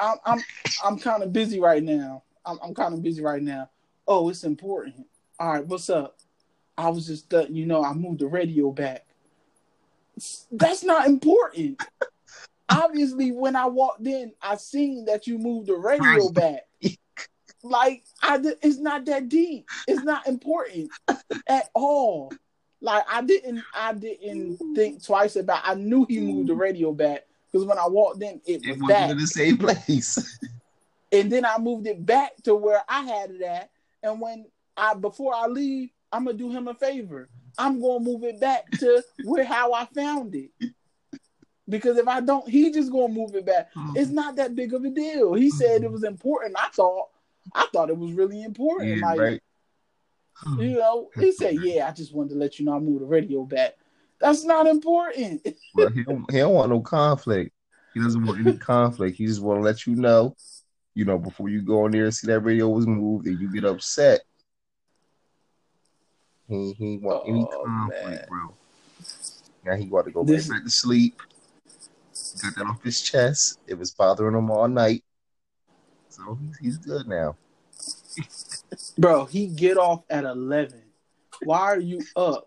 I'm 0.00 0.16
I'm 0.24 0.40
I'm 0.84 0.98
kind 0.98 1.22
of 1.22 1.32
busy 1.32 1.60
right 1.60 1.82
now. 1.82 2.22
I'm 2.46 2.58
I'm 2.62 2.74
kind 2.74 2.94
of 2.94 3.02
busy 3.02 3.22
right 3.22 3.42
now. 3.42 3.70
Oh, 4.06 4.28
it's 4.28 4.44
important. 4.44 5.06
All 5.38 5.52
right, 5.52 5.66
what's 5.66 5.90
up? 5.90 6.18
I 6.76 6.88
was 6.88 7.06
just, 7.06 7.32
you 7.50 7.66
know, 7.66 7.84
I 7.84 7.92
moved 7.92 8.20
the 8.20 8.26
radio 8.26 8.70
back. 8.70 9.06
That's 10.50 10.84
not 10.84 11.06
important. 11.06 11.80
Obviously, 12.68 13.32
when 13.32 13.56
I 13.56 13.66
walked 13.66 14.06
in, 14.06 14.32
I 14.42 14.56
seen 14.56 15.04
that 15.06 15.26
you 15.26 15.38
moved 15.38 15.68
the 15.68 15.76
radio 15.76 16.30
back. 16.30 16.62
Like, 17.62 18.04
I, 18.20 18.40
it's 18.62 18.78
not 18.78 19.06
that 19.06 19.28
deep. 19.28 19.68
It's 19.88 20.02
not 20.02 20.26
important 20.26 20.90
at 21.46 21.70
all. 21.74 22.32
Like, 22.84 23.04
I 23.10 23.22
didn't, 23.22 23.62
I 23.74 23.94
didn't 23.94 24.58
think 24.74 25.02
twice 25.02 25.36
about. 25.36 25.62
I 25.64 25.74
knew 25.74 26.04
he 26.06 26.20
moved 26.20 26.50
the 26.50 26.54
radio 26.54 26.92
back 26.92 27.24
because 27.50 27.66
when 27.66 27.78
I 27.78 27.88
walked 27.88 28.22
in, 28.22 28.42
it 28.44 28.60
was 28.66 28.76
it 28.76 28.86
back 28.86 29.10
in 29.10 29.16
the 29.16 29.26
same 29.26 29.56
place. 29.56 30.38
and 31.12 31.32
then 31.32 31.46
I 31.46 31.56
moved 31.56 31.86
it 31.86 32.04
back 32.04 32.36
to 32.42 32.54
where 32.54 32.82
I 32.86 33.02
had 33.04 33.30
it 33.30 33.40
at. 33.40 33.70
And 34.02 34.20
when 34.20 34.44
I 34.76 34.92
before 34.92 35.34
I 35.34 35.46
leave, 35.46 35.88
I'm 36.12 36.26
gonna 36.26 36.36
do 36.36 36.50
him 36.50 36.68
a 36.68 36.74
favor. 36.74 37.30
I'm 37.56 37.80
gonna 37.80 38.00
move 38.04 38.22
it 38.22 38.38
back 38.38 38.70
to 38.72 39.02
where 39.24 39.44
how 39.44 39.72
I 39.72 39.86
found 39.86 40.34
it. 40.34 40.50
Because 41.66 41.96
if 41.96 42.06
I 42.06 42.20
don't, 42.20 42.46
he 42.46 42.70
just 42.70 42.92
gonna 42.92 43.14
move 43.14 43.34
it 43.34 43.46
back. 43.46 43.72
Hmm. 43.72 43.96
It's 43.96 44.10
not 44.10 44.36
that 44.36 44.54
big 44.54 44.74
of 44.74 44.84
a 44.84 44.90
deal. 44.90 45.32
He 45.32 45.48
said 45.48 45.84
it 45.84 45.90
was 45.90 46.04
important. 46.04 46.54
I 46.58 46.68
thought 46.68 47.08
I 47.54 47.66
thought 47.72 47.88
it 47.88 47.96
was 47.96 48.12
really 48.12 48.42
important. 48.42 48.98
Yeah, 48.98 49.06
like, 49.06 49.18
right. 49.18 49.42
You 50.58 50.74
know, 50.74 51.10
he 51.18 51.32
said, 51.32 51.56
"Yeah, 51.62 51.88
I 51.88 51.92
just 51.92 52.14
wanted 52.14 52.30
to 52.30 52.38
let 52.38 52.58
you 52.58 52.64
know 52.64 52.76
I 52.76 52.78
moved 52.78 53.02
the 53.02 53.06
radio 53.06 53.44
back." 53.44 53.74
That's 54.20 54.44
not 54.44 54.66
important. 54.66 55.46
well, 55.74 55.90
he 55.90 56.04
don't, 56.04 56.30
he 56.30 56.38
don't 56.38 56.54
want 56.54 56.70
no 56.70 56.80
conflict. 56.80 57.52
He 57.92 58.00
doesn't 58.00 58.24
want 58.24 58.46
any 58.46 58.56
conflict. 58.58 59.16
He 59.16 59.26
just 59.26 59.42
want 59.42 59.60
to 59.60 59.64
let 59.64 59.86
you 59.86 59.94
know, 59.94 60.36
you 60.94 61.04
know, 61.04 61.18
before 61.18 61.48
you 61.48 61.62
go 61.62 61.86
in 61.86 61.92
there 61.92 62.04
and 62.04 62.14
see 62.14 62.26
that 62.28 62.40
radio 62.40 62.68
was 62.68 62.86
moved, 62.86 63.26
and 63.26 63.40
you 63.40 63.52
get 63.52 63.64
upset 63.64 64.20
he 66.48 66.72
he 66.74 66.98
want 66.98 67.22
oh, 67.26 67.28
any 67.28 67.46
conflict, 67.46 68.06
man. 68.06 68.26
bro. 68.28 68.54
Now 69.64 69.76
he 69.76 69.86
got 69.86 70.04
to 70.04 70.10
go 70.10 70.24
this... 70.24 70.48
back 70.48 70.64
to 70.64 70.70
sleep. 70.70 71.20
Got 72.42 72.56
that 72.56 72.66
off 72.66 72.82
his 72.82 73.00
chest. 73.00 73.60
It 73.66 73.78
was 73.78 73.92
bothering 73.92 74.36
him 74.36 74.50
all 74.50 74.68
night, 74.68 75.04
so 76.08 76.38
he's, 76.40 76.58
he's 76.58 76.76
good 76.78 77.06
now. 77.08 77.36
bro, 78.98 79.24
he 79.24 79.46
get 79.46 79.76
off 79.76 80.04
at 80.10 80.24
eleven. 80.24 80.82
Why 81.42 81.60
are 81.60 81.80
you 81.80 82.00
up 82.16 82.46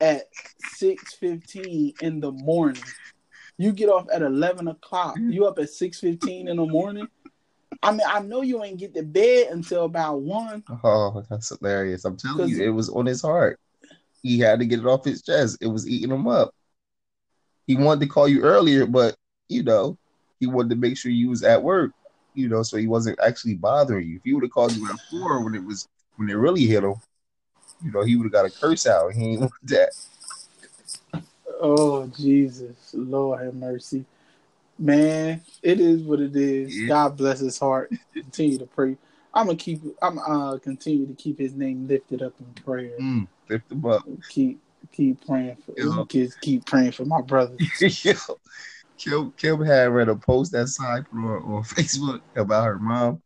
at 0.00 0.28
six 0.70 1.14
fifteen 1.14 1.94
in 2.00 2.20
the 2.20 2.32
morning? 2.32 2.82
You 3.58 3.72
get 3.72 3.88
off 3.88 4.06
at 4.12 4.22
eleven 4.22 4.68
o'clock. 4.68 5.16
Mm-hmm. 5.16 5.32
You 5.32 5.46
up 5.46 5.58
at 5.58 5.70
six 5.70 6.00
fifteen 6.00 6.48
in 6.48 6.56
the 6.56 6.66
morning? 6.66 7.08
I 7.82 7.92
mean, 7.92 8.06
I 8.06 8.20
know 8.20 8.42
you 8.42 8.62
ain't 8.62 8.78
get 8.78 8.94
to 8.94 9.02
bed 9.02 9.48
until 9.50 9.84
about 9.84 10.20
one. 10.20 10.62
Oh, 10.84 11.24
that's 11.28 11.48
hilarious! 11.48 12.04
I'm 12.04 12.16
telling 12.16 12.50
you, 12.50 12.62
it 12.62 12.70
was 12.70 12.88
on 12.88 13.06
his 13.06 13.22
heart. 13.22 13.58
He 14.22 14.38
had 14.38 14.58
to 14.60 14.66
get 14.66 14.80
it 14.80 14.86
off 14.86 15.04
his 15.04 15.22
chest. 15.22 15.58
It 15.60 15.68
was 15.68 15.88
eating 15.88 16.10
him 16.10 16.28
up. 16.28 16.54
He 17.66 17.76
wanted 17.76 18.00
to 18.00 18.06
call 18.06 18.28
you 18.28 18.42
earlier, 18.42 18.86
but 18.86 19.16
you 19.48 19.62
know, 19.62 19.96
he 20.40 20.46
wanted 20.46 20.70
to 20.70 20.76
make 20.76 20.96
sure 20.96 21.10
you 21.10 21.30
was 21.30 21.42
at 21.42 21.62
work. 21.62 21.92
You 22.34 22.48
know, 22.48 22.62
so 22.62 22.76
he 22.76 22.86
wasn't 22.86 23.18
actually 23.20 23.54
bothering 23.54 24.08
you. 24.08 24.16
If 24.16 24.22
he 24.24 24.32
would 24.32 24.44
have 24.44 24.52
called 24.52 24.72
you 24.72 24.88
at 24.88 24.96
four 25.10 25.44
when 25.44 25.54
it 25.54 25.64
was 25.64 25.88
when 26.16 26.30
it 26.30 26.34
really 26.34 26.64
hit 26.64 26.84
him, 26.84 26.94
you 27.82 27.90
know, 27.90 28.02
he 28.02 28.16
would 28.16 28.24
have 28.24 28.32
got 28.32 28.44
a 28.44 28.50
curse 28.50 28.86
out. 28.86 29.12
He 29.12 29.32
ain't 29.32 29.40
want 29.40 29.52
that. 29.64 29.90
Oh 31.60 32.06
Jesus, 32.06 32.90
Lord 32.94 33.42
have 33.42 33.54
mercy. 33.54 34.04
Man, 34.78 35.42
it 35.62 35.78
is 35.78 36.02
what 36.02 36.20
it 36.20 36.34
is. 36.34 36.78
Yeah. 36.78 36.88
God 36.88 37.16
bless 37.16 37.40
his 37.40 37.58
heart. 37.58 37.92
Continue 38.14 38.58
to 38.58 38.66
pray. 38.66 38.96
I'm 39.34 39.46
gonna 39.46 39.56
keep. 39.56 39.82
I'm 40.00 40.18
uh 40.18 40.58
continue 40.58 41.06
to 41.06 41.14
keep 41.14 41.38
his 41.38 41.54
name 41.54 41.86
lifted 41.86 42.22
up 42.22 42.32
in 42.40 42.62
prayer. 42.64 42.96
Mm, 42.98 43.28
lift 43.48 43.70
him 43.70 43.84
up. 43.84 44.04
Keep 44.28 44.60
keep 44.92 45.24
praying 45.26 45.56
for 45.66 45.78
Yo. 45.78 46.04
kids. 46.06 46.34
Keep 46.40 46.66
praying 46.66 46.92
for 46.92 47.04
my 47.04 47.20
brother. 47.20 47.56
Yo. 47.80 48.14
Kim, 49.00 49.32
Kim 49.32 49.64
had 49.64 49.88
read 49.88 50.10
a 50.10 50.14
post 50.14 50.52
that 50.52 50.68
side 50.68 51.06
on, 51.12 51.24
on 51.24 51.62
Facebook 51.64 52.20
about 52.36 52.66
her 52.66 52.78
mom. 52.78 53.22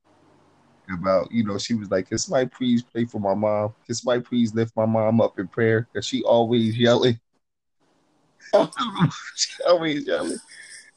About 0.92 1.32
you 1.32 1.44
know 1.44 1.56
she 1.58 1.74
was 1.74 1.90
like, 1.90 2.08
"Can 2.08 2.18
somebody 2.18 2.46
please 2.46 2.82
pray 2.82 3.06
for 3.06 3.18
my 3.18 3.34
mom? 3.34 3.74
Can 3.86 3.94
somebody 3.94 4.20
please 4.20 4.54
lift 4.54 4.76
my 4.76 4.84
mom 4.84 5.20
up 5.20 5.38
in 5.38 5.48
prayer? 5.48 5.88
Cause 5.94 6.04
she 6.04 6.22
always 6.22 6.76
yelling. 6.76 7.18
she 9.34 9.62
always 9.66 10.06
yelling." 10.06 10.38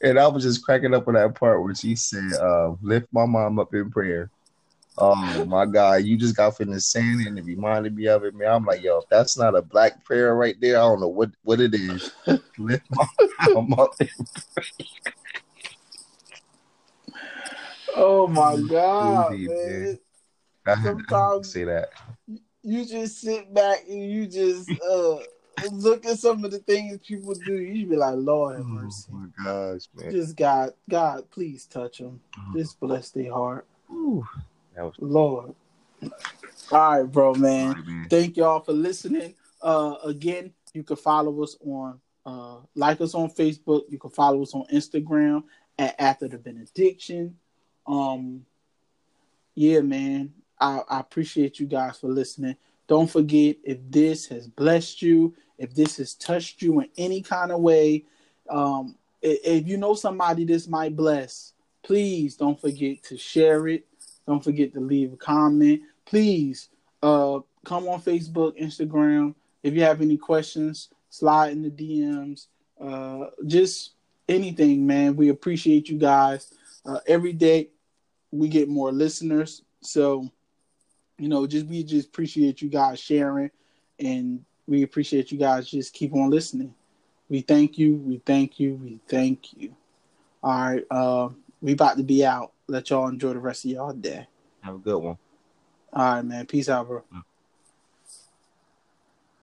And 0.02 0.18
I 0.18 0.28
was 0.28 0.44
just 0.44 0.62
cracking 0.62 0.94
up 0.94 1.08
on 1.08 1.14
that 1.14 1.34
part 1.34 1.62
where 1.62 1.74
she 1.74 1.96
said, 1.96 2.32
uh, 2.34 2.74
lift 2.82 3.08
my 3.10 3.26
mom 3.26 3.58
up 3.58 3.74
in 3.74 3.90
prayer. 3.90 4.30
Oh 5.00 5.44
my 5.44 5.64
God, 5.64 6.04
you 6.04 6.16
just 6.16 6.36
got 6.36 6.56
finished 6.56 6.90
saying 6.90 7.20
it 7.20 7.28
and 7.28 7.38
it 7.38 7.44
reminded 7.44 7.94
me 7.94 8.08
of 8.08 8.24
it, 8.24 8.34
man. 8.34 8.50
I'm 8.50 8.64
like, 8.64 8.82
yo, 8.82 8.98
if 8.98 9.08
that's 9.08 9.38
not 9.38 9.54
a 9.54 9.62
black 9.62 10.04
prayer 10.04 10.34
right 10.34 10.56
there, 10.60 10.76
I 10.76 10.80
don't 10.80 11.00
know 11.00 11.08
what, 11.08 11.30
what 11.44 11.60
it 11.60 11.74
is. 11.74 12.10
lift 12.58 12.84
my 12.90 13.06
mom 13.54 13.72
up 13.74 13.90
in 14.00 14.08
prayer. 14.08 14.66
Oh 17.94 18.26
my 18.26 18.56
God, 18.56 19.32
Indeed, 19.32 19.50
man. 19.64 19.98
man. 20.66 20.82
Sometimes 20.82 21.52
say 21.52 21.64
that. 21.64 21.90
You 22.62 22.84
just 22.84 23.20
sit 23.20 23.54
back 23.54 23.84
and 23.88 24.02
you 24.02 24.26
just 24.26 24.68
uh 24.82 25.18
look 25.72 26.06
at 26.06 26.18
some 26.18 26.44
of 26.44 26.50
the 26.50 26.58
things 26.58 26.98
people 27.06 27.34
do, 27.34 27.54
you 27.54 27.80
should 27.80 27.90
be 27.90 27.96
like, 27.96 28.14
Lord 28.16 28.56
have 28.56 28.66
oh 28.66 28.68
mercy. 28.68 29.08
Oh 29.12 29.16
my 29.16 29.44
gosh, 29.44 29.82
man. 29.94 30.12
Just 30.12 30.36
God, 30.36 30.72
God, 30.88 31.30
please 31.30 31.66
touch 31.66 31.98
them. 31.98 32.20
Oh. 32.36 32.56
Just 32.56 32.78
bless 32.80 33.10
their 33.10 33.32
heart. 33.32 33.66
Ooh, 33.90 34.26
was- 34.84 34.94
Lord. 34.98 35.54
All 36.02 36.10
right, 36.70 37.02
bro, 37.02 37.34
man. 37.34 37.72
Right, 37.72 37.86
man. 37.86 38.06
Thank 38.08 38.36
y'all 38.36 38.60
for 38.60 38.72
listening. 38.72 39.34
Uh, 39.60 39.96
again, 40.04 40.52
you 40.74 40.82
can 40.82 40.96
follow 40.96 41.42
us 41.42 41.56
on, 41.64 42.00
uh, 42.26 42.56
like 42.74 43.00
us 43.00 43.14
on 43.14 43.30
Facebook. 43.30 43.84
You 43.88 43.98
can 43.98 44.10
follow 44.10 44.42
us 44.42 44.54
on 44.54 44.64
Instagram 44.72 45.44
at 45.78 45.94
After 45.98 46.28
the 46.28 46.38
Benediction. 46.38 47.36
Um, 47.86 48.44
yeah, 49.54 49.80
man. 49.80 50.34
I, 50.60 50.82
I 50.88 51.00
appreciate 51.00 51.58
you 51.58 51.66
guys 51.66 51.98
for 51.98 52.08
listening. 52.08 52.56
Don't 52.86 53.10
forget 53.10 53.56
if 53.64 53.78
this 53.88 54.26
has 54.26 54.46
blessed 54.46 55.02
you, 55.02 55.34
if 55.58 55.74
this 55.74 55.96
has 55.98 56.14
touched 56.14 56.62
you 56.62 56.80
in 56.80 56.88
any 56.96 57.22
kind 57.22 57.50
of 57.52 57.60
way, 57.60 58.04
um, 58.48 58.96
if 59.20 59.66
you 59.66 59.76
know 59.76 59.94
somebody 59.94 60.44
this 60.44 60.68
might 60.68 60.94
bless, 60.96 61.52
please 61.82 62.36
don't 62.36 62.60
forget 62.60 63.02
to 63.04 63.16
share 63.16 63.68
it. 63.68 63.87
Don't 64.28 64.44
forget 64.44 64.74
to 64.74 64.80
leave 64.80 65.14
a 65.14 65.16
comment. 65.16 65.80
Please 66.04 66.68
uh, 67.02 67.38
come 67.64 67.88
on 67.88 68.02
Facebook, 68.02 68.60
Instagram. 68.60 69.34
If 69.62 69.72
you 69.72 69.82
have 69.82 70.02
any 70.02 70.18
questions, 70.18 70.90
slide 71.08 71.52
in 71.52 71.62
the 71.62 71.70
DMs. 71.70 72.48
Uh, 72.78 73.30
just 73.46 73.92
anything, 74.28 74.86
man. 74.86 75.16
We 75.16 75.30
appreciate 75.30 75.88
you 75.88 75.96
guys. 75.96 76.52
Uh, 76.84 77.00
every 77.06 77.32
day 77.32 77.70
we 78.30 78.48
get 78.48 78.68
more 78.68 78.92
listeners. 78.92 79.62
So, 79.80 80.28
you 81.16 81.28
know, 81.28 81.46
just 81.46 81.64
we 81.64 81.82
just 81.82 82.08
appreciate 82.08 82.60
you 82.60 82.68
guys 82.68 83.00
sharing 83.00 83.50
and 83.98 84.44
we 84.66 84.82
appreciate 84.82 85.32
you 85.32 85.38
guys. 85.38 85.70
Just 85.70 85.94
keep 85.94 86.12
on 86.12 86.28
listening. 86.28 86.74
We 87.30 87.40
thank 87.40 87.78
you. 87.78 87.94
We 87.96 88.20
thank 88.26 88.60
you. 88.60 88.74
We 88.74 89.00
thank 89.08 89.54
you. 89.54 89.74
All 90.42 90.52
right. 90.52 90.84
Uh, 90.90 91.30
we 91.62 91.72
about 91.72 91.96
to 91.96 92.02
be 92.02 92.26
out. 92.26 92.52
Let 92.68 92.90
y'all 92.90 93.08
enjoy 93.08 93.32
the 93.32 93.38
rest 93.38 93.64
of 93.64 93.70
y'all 93.70 93.92
day. 93.92 94.26
Have 94.60 94.74
a 94.74 94.78
good 94.78 94.98
one. 94.98 95.18
All 95.92 96.14
right, 96.14 96.22
man. 96.22 96.46
Peace 96.46 96.68
out, 96.68 96.86
bro. 96.86 97.02
Mm. 97.14 97.22